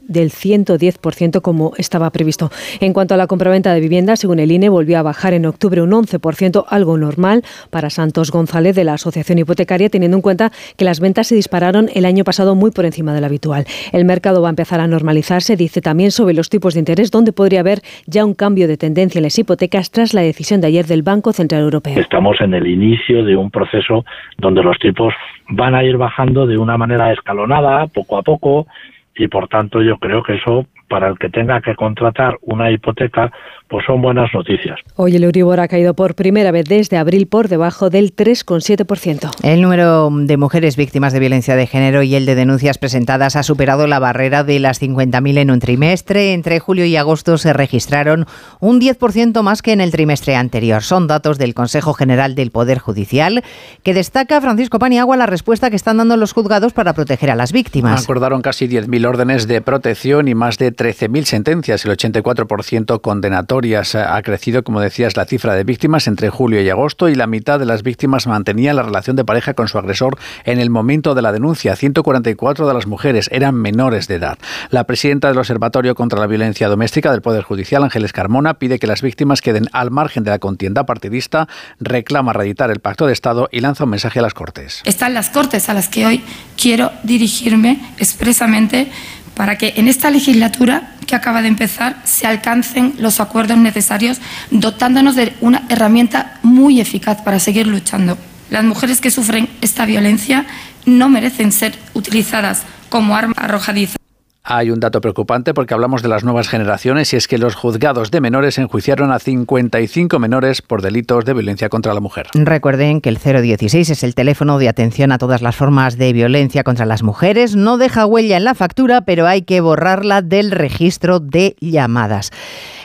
del 0.08 0.30
110% 0.30 1.42
como 1.42 1.72
estaba 1.76 2.10
previsto. 2.10 2.50
En 2.80 2.94
cuanto 2.94 3.12
a 3.12 3.16
la 3.18 3.26
compraventa 3.26 3.74
de 3.74 3.80
viviendas, 3.80 4.20
según 4.20 4.38
el 4.38 4.50
INE, 4.50 4.70
volvió 4.70 4.98
a 4.98 5.02
bajar 5.02 5.34
en 5.34 5.44
octubre 5.44 5.82
un 5.82 5.90
11%, 5.90 6.64
algo 6.68 6.96
normal 6.96 7.44
para 7.68 7.90
Santos 7.90 8.30
González 8.30 8.74
de 8.74 8.84
la 8.84 8.94
Asociación 8.94 9.38
Hipotecaria, 9.38 9.90
teniendo 9.90 10.16
en 10.16 10.22
cuenta 10.22 10.52
que 10.76 10.86
las 10.86 11.00
ventas 11.00 11.26
se 11.26 11.34
dispararon 11.34 11.90
el 11.92 12.06
año 12.06 12.24
pasado 12.24 12.54
muy 12.54 12.70
por 12.70 12.86
encima 12.86 13.12
de 13.12 13.20
lo 13.20 13.26
habitual. 13.26 13.66
El 13.92 14.06
mercado 14.06 14.40
va 14.40 14.48
a 14.48 14.50
empezar 14.50 14.80
a 14.80 14.86
normalizarse, 14.86 15.54
dice 15.56 15.82
también 15.82 16.12
sobre 16.12 16.32
los 16.32 16.48
tipos 16.48 16.72
de 16.72 16.80
interés, 16.80 17.10
donde 17.10 17.32
podría 17.32 17.60
haber 17.60 17.82
ya 18.06 18.24
un 18.24 18.32
cambio 18.32 18.68
de 18.68 18.78
tendencia 18.78 19.18
en 19.18 19.24
las 19.24 19.38
hipotecas 19.38 19.90
tras 19.90 20.14
la 20.14 20.22
decisión 20.22 20.45
de 20.46 20.68
ayer 20.68 20.86
del 20.86 21.02
Banco 21.02 21.32
Central 21.32 21.62
Europeo. 21.62 21.98
Estamos 21.98 22.40
en 22.40 22.54
el 22.54 22.68
inicio 22.68 23.24
de 23.24 23.36
un 23.36 23.50
proceso 23.50 24.04
donde 24.38 24.62
los 24.62 24.78
tipos 24.78 25.12
van 25.48 25.74
a 25.74 25.82
ir 25.82 25.96
bajando 25.96 26.46
de 26.46 26.56
una 26.56 26.78
manera 26.78 27.12
escalonada, 27.12 27.88
poco 27.88 28.16
a 28.16 28.22
poco, 28.22 28.68
y 29.16 29.26
por 29.26 29.48
tanto 29.48 29.82
yo 29.82 29.98
creo 29.98 30.22
que 30.22 30.34
eso 30.34 30.66
para 30.88 31.08
el 31.08 31.18
que 31.18 31.28
tenga 31.28 31.60
que 31.60 31.74
contratar 31.74 32.36
una 32.42 32.70
hipoteca 32.70 33.32
pues 33.68 33.84
son 33.84 34.00
buenas 34.00 34.32
noticias. 34.32 34.78
Hoy 34.94 35.16
el 35.16 35.24
Euribor 35.24 35.58
ha 35.58 35.66
caído 35.66 35.94
por 35.94 36.14
primera 36.14 36.52
vez 36.52 36.66
desde 36.66 36.96
abril 36.96 37.26
por 37.26 37.48
debajo 37.48 37.90
del 37.90 38.14
3,7%. 38.14 39.30
El 39.42 39.60
número 39.60 40.08
de 40.12 40.36
mujeres 40.36 40.76
víctimas 40.76 41.12
de 41.12 41.18
violencia 41.18 41.56
de 41.56 41.66
género 41.66 42.02
y 42.02 42.14
el 42.14 42.26
de 42.26 42.36
denuncias 42.36 42.78
presentadas 42.78 43.34
ha 43.34 43.42
superado 43.42 43.86
la 43.86 43.98
barrera 43.98 44.44
de 44.44 44.60
las 44.60 44.80
50.000 44.80 45.38
en 45.38 45.50
un 45.50 45.58
trimestre. 45.58 46.32
Entre 46.32 46.60
julio 46.60 46.84
y 46.84 46.96
agosto 46.96 47.38
se 47.38 47.52
registraron 47.52 48.26
un 48.60 48.80
10% 48.80 49.42
más 49.42 49.62
que 49.62 49.72
en 49.72 49.80
el 49.80 49.90
trimestre 49.90 50.36
anterior. 50.36 50.82
Son 50.82 51.08
datos 51.08 51.38
del 51.38 51.54
Consejo 51.54 51.92
General 51.92 52.34
del 52.34 52.52
Poder 52.52 52.78
Judicial 52.78 53.42
que 53.82 53.94
destaca 53.94 54.40
Francisco 54.40 54.78
Paniagua 54.78 55.16
la 55.16 55.26
respuesta 55.26 55.70
que 55.70 55.76
están 55.76 55.96
dando 55.96 56.16
los 56.16 56.32
juzgados 56.32 56.72
para 56.72 56.92
proteger 56.92 57.30
a 57.30 57.34
las 57.34 57.52
víctimas. 57.52 58.04
Acordaron 58.04 58.42
casi 58.42 58.68
10.000 58.68 59.08
órdenes 59.08 59.48
de 59.48 59.60
protección 59.60 60.28
y 60.28 60.34
más 60.34 60.58
de 60.58 60.70
13.000 60.76 61.24
sentencias, 61.24 61.84
el 61.84 61.96
84% 61.96 63.00
condenatorio 63.00 63.80
ha 63.80 64.22
crecido, 64.22 64.62
como 64.62 64.80
decías, 64.80 65.16
la 65.16 65.24
cifra 65.24 65.54
de 65.54 65.64
víctimas 65.64 66.06
entre 66.06 66.30
julio 66.30 66.60
y 66.62 66.70
agosto 66.70 67.08
y 67.08 67.14
la 67.14 67.26
mitad 67.26 67.58
de 67.58 67.66
las 67.66 67.82
víctimas 67.82 68.26
mantenían 68.26 68.76
la 68.76 68.82
relación 68.82 69.16
de 69.16 69.24
pareja 69.24 69.54
con 69.54 69.68
su 69.68 69.78
agresor 69.78 70.18
en 70.44 70.60
el 70.60 70.70
momento 70.70 71.14
de 71.14 71.22
la 71.22 71.32
denuncia. 71.32 71.74
144 71.76 72.68
de 72.68 72.74
las 72.74 72.86
mujeres 72.86 73.28
eran 73.32 73.54
menores 73.54 74.08
de 74.08 74.16
edad. 74.16 74.38
La 74.70 74.84
presidenta 74.84 75.28
del 75.28 75.38
Observatorio 75.38 75.94
contra 75.94 76.20
la 76.20 76.26
Violencia 76.26 76.68
Doméstica 76.68 77.10
del 77.10 77.22
Poder 77.22 77.42
Judicial, 77.42 77.82
Ángeles 77.82 78.12
Carmona, 78.12 78.54
pide 78.54 78.78
que 78.78 78.86
las 78.86 79.02
víctimas 79.02 79.40
queden 79.40 79.68
al 79.72 79.90
margen 79.90 80.24
de 80.24 80.30
la 80.30 80.38
contienda 80.38 80.86
partidista, 80.86 81.48
reclama 81.80 82.32
reeditar 82.32 82.70
el 82.70 82.80
pacto 82.80 83.06
de 83.06 83.12
Estado 83.12 83.48
y 83.50 83.60
lanza 83.60 83.84
un 83.84 83.90
mensaje 83.90 84.18
a 84.18 84.22
las 84.22 84.34
Cortes. 84.34 84.82
Están 84.84 85.14
las 85.14 85.30
Cortes 85.30 85.68
a 85.68 85.74
las 85.74 85.88
que 85.88 86.06
hoy 86.06 86.22
quiero 86.56 86.92
dirigirme 87.02 87.80
expresamente 87.98 88.90
para 89.36 89.58
que 89.58 89.74
en 89.76 89.86
esta 89.86 90.10
legislatura 90.10 90.94
que 91.06 91.14
acaba 91.14 91.42
de 91.42 91.48
empezar 91.48 92.00
se 92.04 92.26
alcancen 92.26 92.94
los 92.98 93.20
acuerdos 93.20 93.58
necesarios, 93.58 94.18
dotándonos 94.50 95.14
de 95.14 95.34
una 95.42 95.64
herramienta 95.68 96.40
muy 96.42 96.80
eficaz 96.80 97.20
para 97.20 97.38
seguir 97.38 97.66
luchando. 97.66 98.16
Las 98.50 98.64
mujeres 98.64 99.00
que 99.00 99.10
sufren 99.10 99.48
esta 99.60 99.84
violencia 99.84 100.46
no 100.86 101.10
merecen 101.10 101.52
ser 101.52 101.74
utilizadas 101.92 102.62
como 102.88 103.14
arma 103.14 103.34
arrojadiza. 103.36 103.98
Hay 104.48 104.70
un 104.70 104.78
dato 104.78 105.00
preocupante 105.00 105.54
porque 105.54 105.74
hablamos 105.74 106.02
de 106.02 106.08
las 106.08 106.22
nuevas 106.22 106.48
generaciones 106.48 107.12
y 107.12 107.16
es 107.16 107.26
que 107.26 107.36
los 107.36 107.56
juzgados 107.56 108.12
de 108.12 108.20
menores 108.20 108.58
enjuiciaron 108.58 109.10
a 109.10 109.18
55 109.18 110.20
menores 110.20 110.62
por 110.62 110.82
delitos 110.82 111.24
de 111.24 111.34
violencia 111.34 111.68
contra 111.68 111.92
la 111.94 111.98
mujer. 111.98 112.28
Recuerden 112.32 113.00
que 113.00 113.08
el 113.08 113.18
016 113.18 113.90
es 113.90 114.04
el 114.04 114.14
teléfono 114.14 114.58
de 114.58 114.68
atención 114.68 115.10
a 115.10 115.18
todas 115.18 115.42
las 115.42 115.56
formas 115.56 115.98
de 115.98 116.12
violencia 116.12 116.62
contra 116.62 116.86
las 116.86 117.02
mujeres. 117.02 117.56
No 117.56 117.76
deja 117.76 118.06
huella 118.06 118.36
en 118.36 118.44
la 118.44 118.54
factura, 118.54 119.00
pero 119.00 119.26
hay 119.26 119.42
que 119.42 119.60
borrarla 119.60 120.22
del 120.22 120.52
registro 120.52 121.18
de 121.18 121.56
llamadas. 121.60 122.30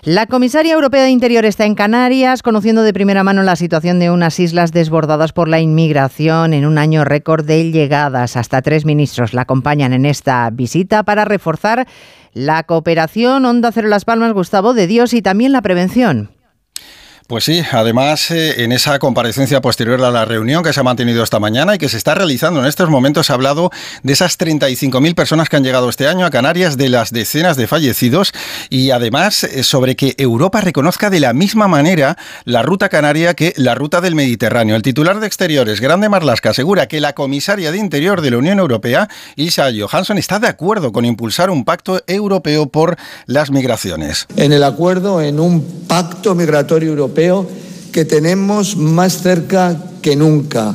La 0.03 0.25
comisaria 0.25 0.73
europea 0.73 1.03
de 1.03 1.11
Interior 1.11 1.45
está 1.45 1.65
en 1.65 1.75
Canarias, 1.75 2.41
conociendo 2.41 2.81
de 2.81 2.91
primera 2.91 3.23
mano 3.23 3.43
la 3.43 3.55
situación 3.55 3.99
de 3.99 4.09
unas 4.09 4.39
islas 4.39 4.71
desbordadas 4.71 5.31
por 5.31 5.47
la 5.47 5.59
inmigración 5.59 6.55
en 6.55 6.65
un 6.65 6.79
año 6.79 7.05
récord 7.05 7.45
de 7.45 7.69
llegadas. 7.71 8.35
Hasta 8.35 8.63
tres 8.63 8.83
ministros 8.83 9.35
la 9.35 9.43
acompañan 9.43 9.93
en 9.93 10.07
esta 10.07 10.49
visita 10.49 11.03
para 11.03 11.23
reforzar 11.23 11.87
la 12.33 12.63
cooperación 12.63 13.45
Onda 13.45 13.71
Cero 13.71 13.89
Las 13.89 14.03
Palmas, 14.03 14.33
Gustavo 14.33 14.73
de 14.73 14.87
Dios 14.87 15.13
y 15.13 15.21
también 15.21 15.51
la 15.51 15.61
prevención. 15.61 16.31
Pues 17.31 17.45
sí, 17.45 17.63
además 17.71 18.29
eh, 18.29 18.61
en 18.65 18.73
esa 18.73 18.99
comparecencia 18.99 19.61
posterior 19.61 20.03
a 20.03 20.11
la 20.11 20.25
reunión 20.25 20.63
que 20.63 20.73
se 20.73 20.81
ha 20.81 20.83
mantenido 20.83 21.23
esta 21.23 21.39
mañana 21.39 21.75
y 21.75 21.77
que 21.77 21.87
se 21.87 21.95
está 21.95 22.13
realizando 22.13 22.59
en 22.59 22.65
estos 22.65 22.89
momentos, 22.89 23.29
ha 23.29 23.35
hablado 23.35 23.71
de 24.03 24.11
esas 24.11 24.37
35.000 24.37 25.15
personas 25.15 25.47
que 25.47 25.55
han 25.55 25.63
llegado 25.63 25.87
este 25.87 26.09
año 26.09 26.25
a 26.25 26.29
Canarias, 26.29 26.75
de 26.75 26.89
las 26.89 27.13
decenas 27.13 27.55
de 27.55 27.67
fallecidos 27.67 28.33
y 28.69 28.91
además 28.91 29.45
eh, 29.45 29.63
sobre 29.63 29.95
que 29.95 30.13
Europa 30.17 30.59
reconozca 30.59 31.09
de 31.09 31.21
la 31.21 31.31
misma 31.31 31.69
manera 31.69 32.17
la 32.43 32.63
ruta 32.63 32.89
canaria 32.89 33.33
que 33.33 33.53
la 33.55 33.75
ruta 33.75 34.01
del 34.01 34.13
Mediterráneo. 34.13 34.75
El 34.75 34.81
titular 34.81 35.21
de 35.21 35.27
Exteriores, 35.27 35.79
Grande 35.79 36.09
Marlasca, 36.09 36.49
asegura 36.49 36.89
que 36.89 36.99
la 36.99 37.13
comisaria 37.13 37.71
de 37.71 37.77
Interior 37.77 38.19
de 38.19 38.31
la 38.31 38.39
Unión 38.39 38.59
Europea, 38.59 39.07
Isa 39.37 39.69
Johansson, 39.73 40.17
está 40.17 40.39
de 40.39 40.47
acuerdo 40.47 40.91
con 40.91 41.05
impulsar 41.05 41.49
un 41.49 41.63
pacto 41.63 42.03
europeo 42.07 42.67
por 42.67 42.97
las 43.25 43.51
migraciones. 43.51 44.27
En 44.35 44.51
el 44.51 44.65
acuerdo, 44.65 45.21
en 45.21 45.39
un 45.39 45.85
pacto 45.87 46.35
migratorio 46.35 46.89
europeo, 46.89 47.20
que 47.91 48.05
tenemos 48.05 48.75
más 48.77 49.21
cerca 49.21 49.77
que 50.01 50.15
nunca 50.15 50.73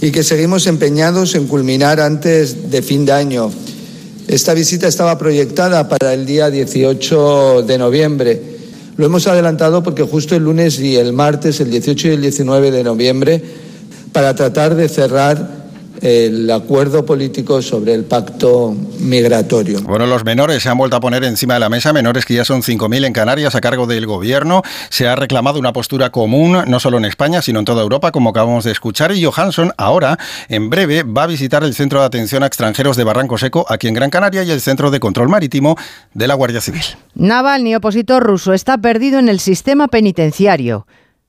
y 0.00 0.10
que 0.10 0.22
seguimos 0.22 0.66
empeñados 0.66 1.34
en 1.34 1.46
culminar 1.46 2.00
antes 2.00 2.70
de 2.70 2.82
fin 2.82 3.04
de 3.04 3.12
año. 3.12 3.50
Esta 4.28 4.54
visita 4.54 4.86
estaba 4.86 5.18
proyectada 5.18 5.88
para 5.88 6.14
el 6.14 6.26
día 6.26 6.50
18 6.50 7.62
de 7.62 7.78
noviembre. 7.78 8.42
Lo 8.96 9.06
hemos 9.06 9.26
adelantado 9.26 9.82
porque 9.82 10.02
justo 10.02 10.36
el 10.36 10.44
lunes 10.44 10.78
y 10.78 10.96
el 10.96 11.12
martes, 11.12 11.60
el 11.60 11.70
18 11.70 12.08
y 12.08 12.10
el 12.12 12.20
19 12.20 12.70
de 12.70 12.84
noviembre, 12.84 13.42
para 14.12 14.34
tratar 14.34 14.74
de 14.74 14.88
cerrar 14.88 15.57
el 16.02 16.50
acuerdo 16.50 17.04
político 17.04 17.62
sobre 17.62 17.94
el 17.94 18.04
pacto 18.04 18.74
migratorio. 19.00 19.80
Bueno, 19.82 20.06
los 20.06 20.24
menores 20.24 20.62
se 20.62 20.68
han 20.68 20.78
vuelto 20.78 20.96
a 20.96 21.00
poner 21.00 21.24
encima 21.24 21.54
de 21.54 21.60
la 21.60 21.68
mesa, 21.68 21.92
menores 21.92 22.24
que 22.24 22.34
ya 22.34 22.44
son 22.44 22.62
5.000 22.62 23.06
en 23.06 23.12
Canarias 23.12 23.54
a 23.54 23.60
cargo 23.60 23.86
del 23.86 24.06
gobierno. 24.06 24.62
Se 24.90 25.08
ha 25.08 25.16
reclamado 25.16 25.58
una 25.58 25.72
postura 25.72 26.10
común, 26.10 26.58
no 26.66 26.80
solo 26.80 26.98
en 26.98 27.04
España, 27.04 27.42
sino 27.42 27.58
en 27.58 27.64
toda 27.64 27.82
Europa, 27.82 28.12
como 28.12 28.30
acabamos 28.30 28.64
de 28.64 28.72
escuchar. 28.72 29.12
Y 29.12 29.24
Johansson 29.24 29.72
ahora, 29.76 30.18
en 30.48 30.70
breve, 30.70 31.02
va 31.02 31.24
a 31.24 31.26
visitar 31.26 31.64
el 31.64 31.74
Centro 31.74 32.00
de 32.00 32.06
Atención 32.06 32.42
a 32.42 32.46
Extranjeros 32.46 32.96
de 32.96 33.04
Barranco 33.04 33.38
Seco, 33.38 33.66
aquí 33.68 33.88
en 33.88 33.94
Gran 33.94 34.10
Canaria, 34.10 34.42
y 34.42 34.50
el 34.50 34.60
Centro 34.60 34.90
de 34.90 35.00
Control 35.00 35.28
Marítimo 35.28 35.76
de 36.14 36.26
la 36.26 36.34
Guardia 36.34 36.60
Civil. 36.60 36.82
Navalny, 37.14 37.74
opositor 37.74 38.22
ruso, 38.22 38.52
está 38.52 38.78
perdido 38.78 39.18
en 39.18 39.28
el 39.28 39.40
sistema 39.40 39.88
penitenciario. 39.88 40.86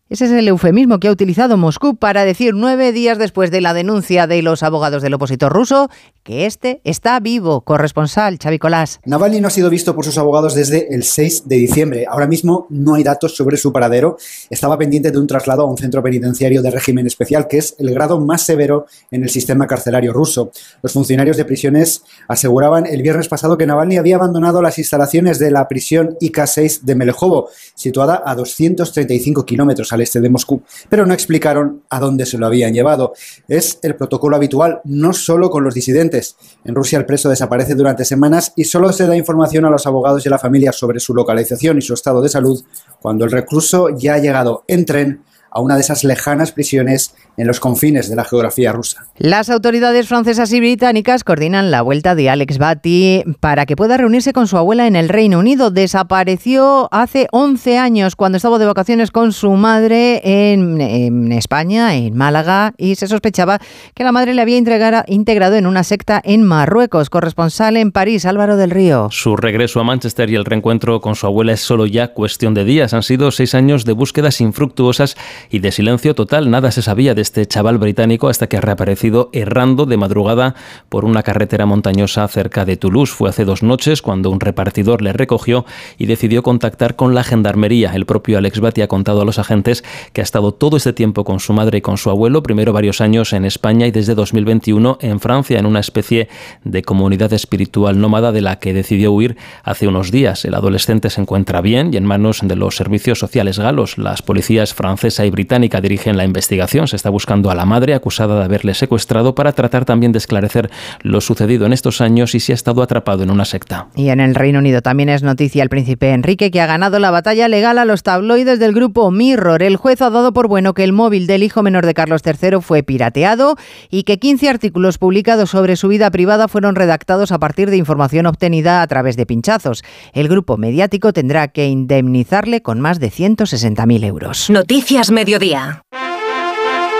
Ese 0.09 0.25
es 0.25 0.31
el 0.31 0.47
eufemismo 0.47 0.99
que 0.99 1.07
ha 1.07 1.11
utilizado 1.11 1.55
Moscú 1.55 1.95
para 1.95 2.25
decir 2.25 2.55
nueve 2.55 2.91
días 2.91 3.19
después 3.19 3.51
de 3.51 3.61
la 3.61 3.75
denuncia 3.75 4.25
de 4.25 4.41
los 4.41 4.63
abogados 4.63 5.03
del 5.03 5.13
opositor 5.13 5.53
ruso 5.53 5.87
que 6.23 6.47
este 6.47 6.81
está 6.83 7.19
vivo. 7.19 7.61
Corresponsal 7.61 8.39
Xavi 8.41 8.57
Colás. 8.57 8.99
Navalny 9.05 9.39
no 9.39 9.49
ha 9.49 9.51
sido 9.51 9.69
visto 9.69 9.93
por 9.93 10.05
sus 10.05 10.17
abogados 10.17 10.55
desde 10.55 10.95
el 10.95 11.03
6 11.03 11.47
de 11.47 11.57
diciembre. 11.57 12.05
Ahora 12.09 12.25
mismo 12.25 12.65
no 12.71 12.95
hay 12.95 13.03
datos 13.03 13.35
sobre 13.35 13.57
su 13.57 13.71
paradero. 13.71 14.17
Estaba 14.49 14.79
pendiente 14.79 15.11
de 15.11 15.19
un 15.19 15.27
traslado 15.27 15.61
a 15.61 15.65
un 15.65 15.77
centro 15.77 16.01
penitenciario 16.01 16.63
de 16.63 16.71
régimen 16.71 17.05
especial, 17.05 17.47
que 17.47 17.59
es 17.59 17.75
el 17.77 17.93
grado 17.93 18.19
más 18.19 18.41
severo 18.41 18.87
en 19.11 19.21
el 19.21 19.29
sistema 19.29 19.67
carcelario 19.67 20.11
ruso. 20.11 20.51
Los 20.81 20.91
funcionarios 20.91 21.37
de 21.37 21.45
prisiones 21.45 22.03
aseguraban 22.27 22.87
el 22.87 23.03
viernes 23.03 23.27
pasado 23.27 23.59
que 23.59 23.67
Navalny 23.67 23.97
había 23.97 24.15
abandonado 24.15 24.63
las 24.63 24.79
instalaciones 24.79 25.37
de 25.37 25.51
la 25.51 25.67
prisión 25.67 26.17
IK-6 26.19 26.81
de 26.81 26.95
Melejovo, 26.95 27.49
situada 27.75 28.23
a 28.25 28.33
235 28.33 29.45
kilómetros 29.45 29.93
al 29.93 29.98
este 30.01 30.21
de 30.21 30.29
Moscú, 30.29 30.63
pero 30.89 31.05
no 31.05 31.13
explicaron 31.13 31.83
a 31.89 31.99
dónde 31.99 32.25
se 32.25 32.37
lo 32.37 32.45
habían 32.45 32.73
llevado. 32.73 33.13
Es 33.47 33.79
el 33.81 33.95
protocolo 33.95 34.35
habitual, 34.35 34.81
no 34.85 35.13
solo 35.13 35.49
con 35.49 35.63
los 35.63 35.73
disidentes. 35.73 36.35
En 36.63 36.75
Rusia 36.75 36.97
el 36.99 37.05
preso 37.05 37.29
desaparece 37.29 37.75
durante 37.75 38.05
semanas 38.05 38.53
y 38.55 38.65
solo 38.65 38.91
se 38.91 39.07
da 39.07 39.15
información 39.15 39.65
a 39.65 39.69
los 39.69 39.87
abogados 39.87 40.25
y 40.25 40.29
a 40.29 40.31
la 40.31 40.39
familia 40.39 40.71
sobre 40.71 40.99
su 40.99 41.13
localización 41.13 41.77
y 41.77 41.81
su 41.81 41.93
estado 41.93 42.21
de 42.21 42.29
salud 42.29 42.63
cuando 43.01 43.25
el 43.25 43.31
recluso 43.31 43.89
ya 43.89 44.15
ha 44.15 44.19
llegado 44.19 44.63
en 44.67 44.85
tren 44.85 45.23
a 45.51 45.61
una 45.61 45.75
de 45.75 45.81
esas 45.81 46.03
lejanas 46.03 46.51
prisiones 46.51 47.15
en 47.37 47.47
los 47.47 47.59
confines 47.59 48.09
de 48.09 48.15
la 48.15 48.25
geografía 48.25 48.73
rusa. 48.73 49.05
Las 49.17 49.49
autoridades 49.49 50.07
francesas 50.07 50.51
y 50.51 50.59
británicas 50.59 51.23
coordinan 51.23 51.71
la 51.71 51.81
vuelta 51.81 52.13
de 52.13 52.29
Alex 52.29 52.57
Batty 52.57 53.23
para 53.39 53.65
que 53.65 53.75
pueda 53.75 53.97
reunirse 53.97 54.33
con 54.33 54.47
su 54.47 54.57
abuela 54.57 54.87
en 54.87 54.95
el 54.95 55.07
Reino 55.07 55.39
Unido. 55.39 55.71
Desapareció 55.71 56.89
hace 56.91 57.27
11 57.31 57.77
años 57.77 58.15
cuando 58.15 58.35
estaba 58.35 58.59
de 58.59 58.65
vacaciones 58.65 59.11
con 59.11 59.31
su 59.31 59.51
madre 59.51 60.21
en, 60.23 61.31
España, 61.31 61.95
en 61.95 62.15
Málaga, 62.15 62.73
y 62.77 62.95
se 62.95 63.07
sospechaba 63.07 63.59
que 63.93 64.03
la 64.03 64.11
madre 64.11 64.33
le 64.33 64.41
había 64.41 64.57
integrado 64.57 65.55
en 65.55 65.65
una 65.65 65.83
secta 65.83 66.21
en 66.23 66.43
Marruecos. 66.43 67.09
Corresponsal 67.09 67.77
en 67.77 67.91
París, 67.91 68.25
Álvaro 68.25 68.57
del 68.57 68.71
Río. 68.71 69.07
Su 69.11 69.37
regreso 69.37 69.79
a 69.79 69.83
Manchester 69.83 70.29
y 70.29 70.35
el 70.35 70.45
reencuentro 70.45 70.99
con 70.99 71.15
su 71.15 71.25
abuela 71.25 71.53
es 71.53 71.61
solo 71.61 71.85
ya 71.85 72.13
cuestión 72.13 72.53
de 72.53 72.65
días. 72.65 72.93
Han 72.93 73.03
sido 73.03 73.31
seis 73.31 73.55
años 73.55 73.85
de 73.85 73.93
búsquedas 73.93 74.41
infructuosas 74.41 75.15
y 75.49 75.59
de 75.59 75.71
silencio 75.71 76.15
total. 76.15 76.49
Nada 76.49 76.71
se 76.71 76.81
sabía 76.81 77.15
de 77.15 77.21
este 77.21 77.45
chaval 77.45 77.77
británico 77.77 78.29
hasta 78.29 78.47
que 78.47 78.57
ha 78.57 78.61
reaparecido 78.61 79.29
errando 79.33 79.85
de 79.85 79.97
madrugada 79.97 80.55
por 80.89 81.05
una 81.05 81.23
carretera 81.23 81.65
montañosa 81.65 82.27
cerca 82.27 82.65
de 82.65 82.77
Toulouse. 82.77 83.13
Fue 83.13 83.29
hace 83.29 83.45
dos 83.45 83.63
noches 83.63 84.01
cuando 84.01 84.29
un 84.29 84.39
repartidor 84.39 85.01
le 85.01 85.13
recogió 85.13 85.65
y 85.97 86.05
decidió 86.05 86.43
contactar 86.43 86.95
con 86.95 87.15
la 87.15 87.23
gendarmería. 87.23 87.93
El 87.93 88.05
propio 88.05 88.37
Alex 88.37 88.59
Batty 88.59 88.81
ha 88.81 88.87
contado 88.87 89.21
a 89.21 89.25
los 89.25 89.39
agentes 89.39 89.83
que 90.13 90.21
ha 90.21 90.23
estado 90.23 90.53
todo 90.53 90.77
este 90.77 90.93
tiempo 90.93 91.23
con 91.23 91.39
su 91.39 91.53
madre 91.53 91.79
y 91.79 91.81
con 91.81 91.97
su 91.97 92.09
abuelo, 92.09 92.43
primero 92.43 92.73
varios 92.73 93.01
años 93.01 93.33
en 93.33 93.45
España 93.45 93.87
y 93.87 93.91
desde 93.91 94.15
2021 94.15 94.97
en 95.01 95.19
Francia, 95.19 95.59
en 95.59 95.65
una 95.65 95.79
especie 95.79 96.29
de 96.63 96.81
comunidad 96.81 97.33
espiritual 97.33 97.99
nómada 97.99 98.31
de 98.31 98.41
la 98.41 98.59
que 98.59 98.73
decidió 98.73 99.11
huir 99.11 99.37
hace 99.63 99.87
unos 99.87 100.11
días. 100.11 100.45
El 100.45 100.55
adolescente 100.55 101.09
se 101.09 101.21
encuentra 101.21 101.61
bien 101.61 101.93
y 101.93 101.97
en 101.97 102.05
manos 102.05 102.39
de 102.43 102.55
los 102.55 102.75
servicios 102.75 103.19
sociales 103.19 103.59
galos. 103.59 103.97
Las 103.97 104.21
policías 104.21 104.73
francesa 104.73 105.25
y 105.25 105.28
británica 105.31 105.81
dirigen 105.81 106.17
la 106.17 106.25
investigación. 106.25 106.87
Se 106.87 106.95
está 106.95 107.09
buscando 107.09 107.51
a 107.51 107.55
la 107.55 107.65
madre 107.65 107.93
acusada 107.93 108.39
de 108.39 108.45
haberle 108.45 108.73
secuestrado 108.73 109.35
para 109.35 109.53
tratar 109.53 109.85
también 109.85 110.11
de 110.11 110.17
esclarecer 110.17 110.69
lo 111.01 111.21
sucedido 111.21 111.65
en 111.65 111.73
estos 111.73 112.01
años 112.01 112.35
y 112.35 112.39
si 112.39 112.51
ha 112.51 112.55
estado 112.55 112.81
atrapado 112.81 113.23
en 113.23 113.31
una 113.31 113.45
secta. 113.45 113.87
Y 113.95 114.09
en 114.09 114.19
el 114.19 114.35
Reino 114.35 114.59
Unido 114.59 114.81
también 114.81 115.09
es 115.09 115.23
noticia 115.23 115.63
el 115.63 115.69
príncipe 115.69 116.11
Enrique 116.11 116.51
que 116.51 116.61
ha 116.61 116.65
ganado 116.65 116.99
la 116.99 117.11
batalla 117.11 117.47
legal 117.47 117.77
a 117.77 117.85
los 117.85 118.03
tabloides 118.03 118.59
del 118.59 118.73
grupo 118.73 119.11
Mirror. 119.11 119.63
El 119.63 119.75
juez 119.75 120.01
ha 120.01 120.09
dado 120.09 120.33
por 120.33 120.47
bueno 120.47 120.73
que 120.73 120.83
el 120.83 120.93
móvil 120.93 121.27
del 121.27 121.43
hijo 121.43 121.63
menor 121.63 121.85
de 121.85 121.93
Carlos 121.93 122.21
III 122.25 122.61
fue 122.61 122.83
pirateado 122.83 123.55
y 123.89 124.03
que 124.03 124.19
15 124.19 124.49
artículos 124.49 124.97
publicados 124.97 125.49
sobre 125.49 125.75
su 125.75 125.87
vida 125.87 126.11
privada 126.11 126.47
fueron 126.47 126.75
redactados 126.75 127.31
a 127.31 127.39
partir 127.39 127.69
de 127.69 127.77
información 127.77 128.25
obtenida 128.25 128.81
a 128.81 128.87
través 128.87 129.15
de 129.17 129.25
pinchazos. 129.25 129.83
El 130.13 130.27
grupo 130.27 130.57
mediático 130.57 131.13
tendrá 131.13 131.47
que 131.49 131.67
indemnizarle 131.67 132.61
con 132.61 132.79
más 132.79 132.99
de 132.99 133.11
160.000 133.11 134.03
euros. 134.05 134.49
Noticias 134.49 135.11
Mediodía. 135.19 135.83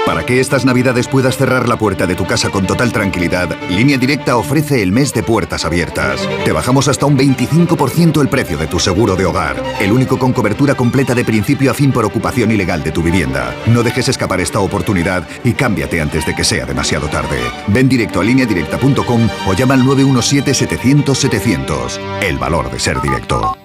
Para 0.06 0.26
que 0.26 0.42
estas 0.42 0.66
navidades 0.66 1.08
puedas 1.08 1.38
cerrar 1.38 1.70
la 1.70 1.78
puerta 1.78 2.06
de 2.06 2.16
tu 2.16 2.26
casa 2.26 2.50
con 2.50 2.68
total 2.68 2.92
tranquilidad, 2.92 3.48
Línea 3.70 3.98
Directa 3.98 4.36
ofrece 4.36 4.84
el 4.84 4.92
mes 4.92 5.14
de 5.14 5.24
puertas 5.24 5.64
abiertas. 5.64 6.28
Te 6.44 6.52
bajamos 6.52 6.90
hasta 6.90 7.06
un 7.06 7.18
25% 7.18 8.20
el 8.20 8.28
precio 8.28 8.58
de 8.58 8.68
tu 8.68 8.78
seguro 8.78 9.16
de 9.16 9.24
hogar, 9.24 9.56
el 9.80 9.94
único 9.94 10.20
con 10.20 10.34
cobertura 10.34 10.76
completa 10.76 11.16
de 11.16 11.24
principio 11.24 11.72
a 11.72 11.74
fin 11.74 11.94
por 11.94 12.04
ocupación 12.04 12.52
ilegal 12.52 12.84
de 12.84 12.92
tu 12.92 13.02
vivienda. 13.02 13.56
No 13.68 13.84
dejes 13.84 14.10
escapar 14.10 14.42
esta 14.42 14.60
oportunidad 14.60 15.26
y 15.46 15.54
cámbiate 15.54 16.02
antes 16.02 16.26
de 16.26 16.36
que 16.36 16.44
sea 16.44 16.66
demasiado 16.66 17.08
tarde. 17.08 17.40
Ven 17.68 17.88
directo 17.88 18.20
a 18.20 18.26
lineadirecta.com 18.26 19.30
o 19.48 19.54
llama 19.54 19.76
al 19.76 19.84
917-700-700. 19.84 21.98
El 22.22 22.38
valor 22.38 22.70
de 22.70 22.82
ser 22.82 23.00
directo. 23.00 23.56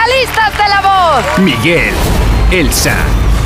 Finalistas 0.00 0.56
de 0.56 0.68
La 0.68 0.80
Voz. 0.80 1.38
Miguel. 1.38 1.92
Elsa, 2.50 2.94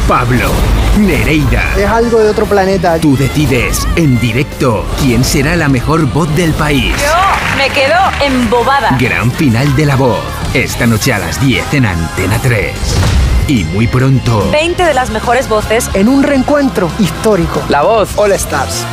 Pablo, 0.07 0.51
Nereida. 0.99 1.75
Es 1.77 1.87
algo 1.87 2.21
de 2.21 2.31
otro 2.31 2.47
planeta. 2.47 2.99
Tú 3.01 3.17
decides 3.17 3.87
en 3.97 4.19
directo 4.21 4.87
quién 5.01 5.25
será 5.25 5.57
la 5.57 5.69
mejor 5.69 6.07
voz 6.07 6.35
del 6.37 6.53
país. 6.53 6.95
Yo 6.97 7.57
me 7.57 7.71
quedo 7.71 7.99
embobada. 8.23 8.97
Gran 8.99 9.33
final 9.33 9.75
de 9.77 9.87
la 9.87 9.97
voz. 9.97 10.23
Esta 10.55 10.87
noche 10.87 11.13
a 11.13 11.19
las 11.19 11.41
10 11.41 11.75
en 11.75 11.87
Antena 11.87 12.39
3. 12.41 12.73
Y 13.49 13.65
muy 13.65 13.87
pronto. 13.87 14.49
20 14.51 14.85
de 14.85 14.95
las 14.95 15.11
mejores 15.11 15.49
voces 15.49 15.91
en 15.95 16.09
un 16.09 16.23
reencuentro 16.23 16.91
histórico. 16.99 17.63
La 17.69 17.83
voz 17.83 18.11
All 18.17 18.33
Stars. 18.33 18.87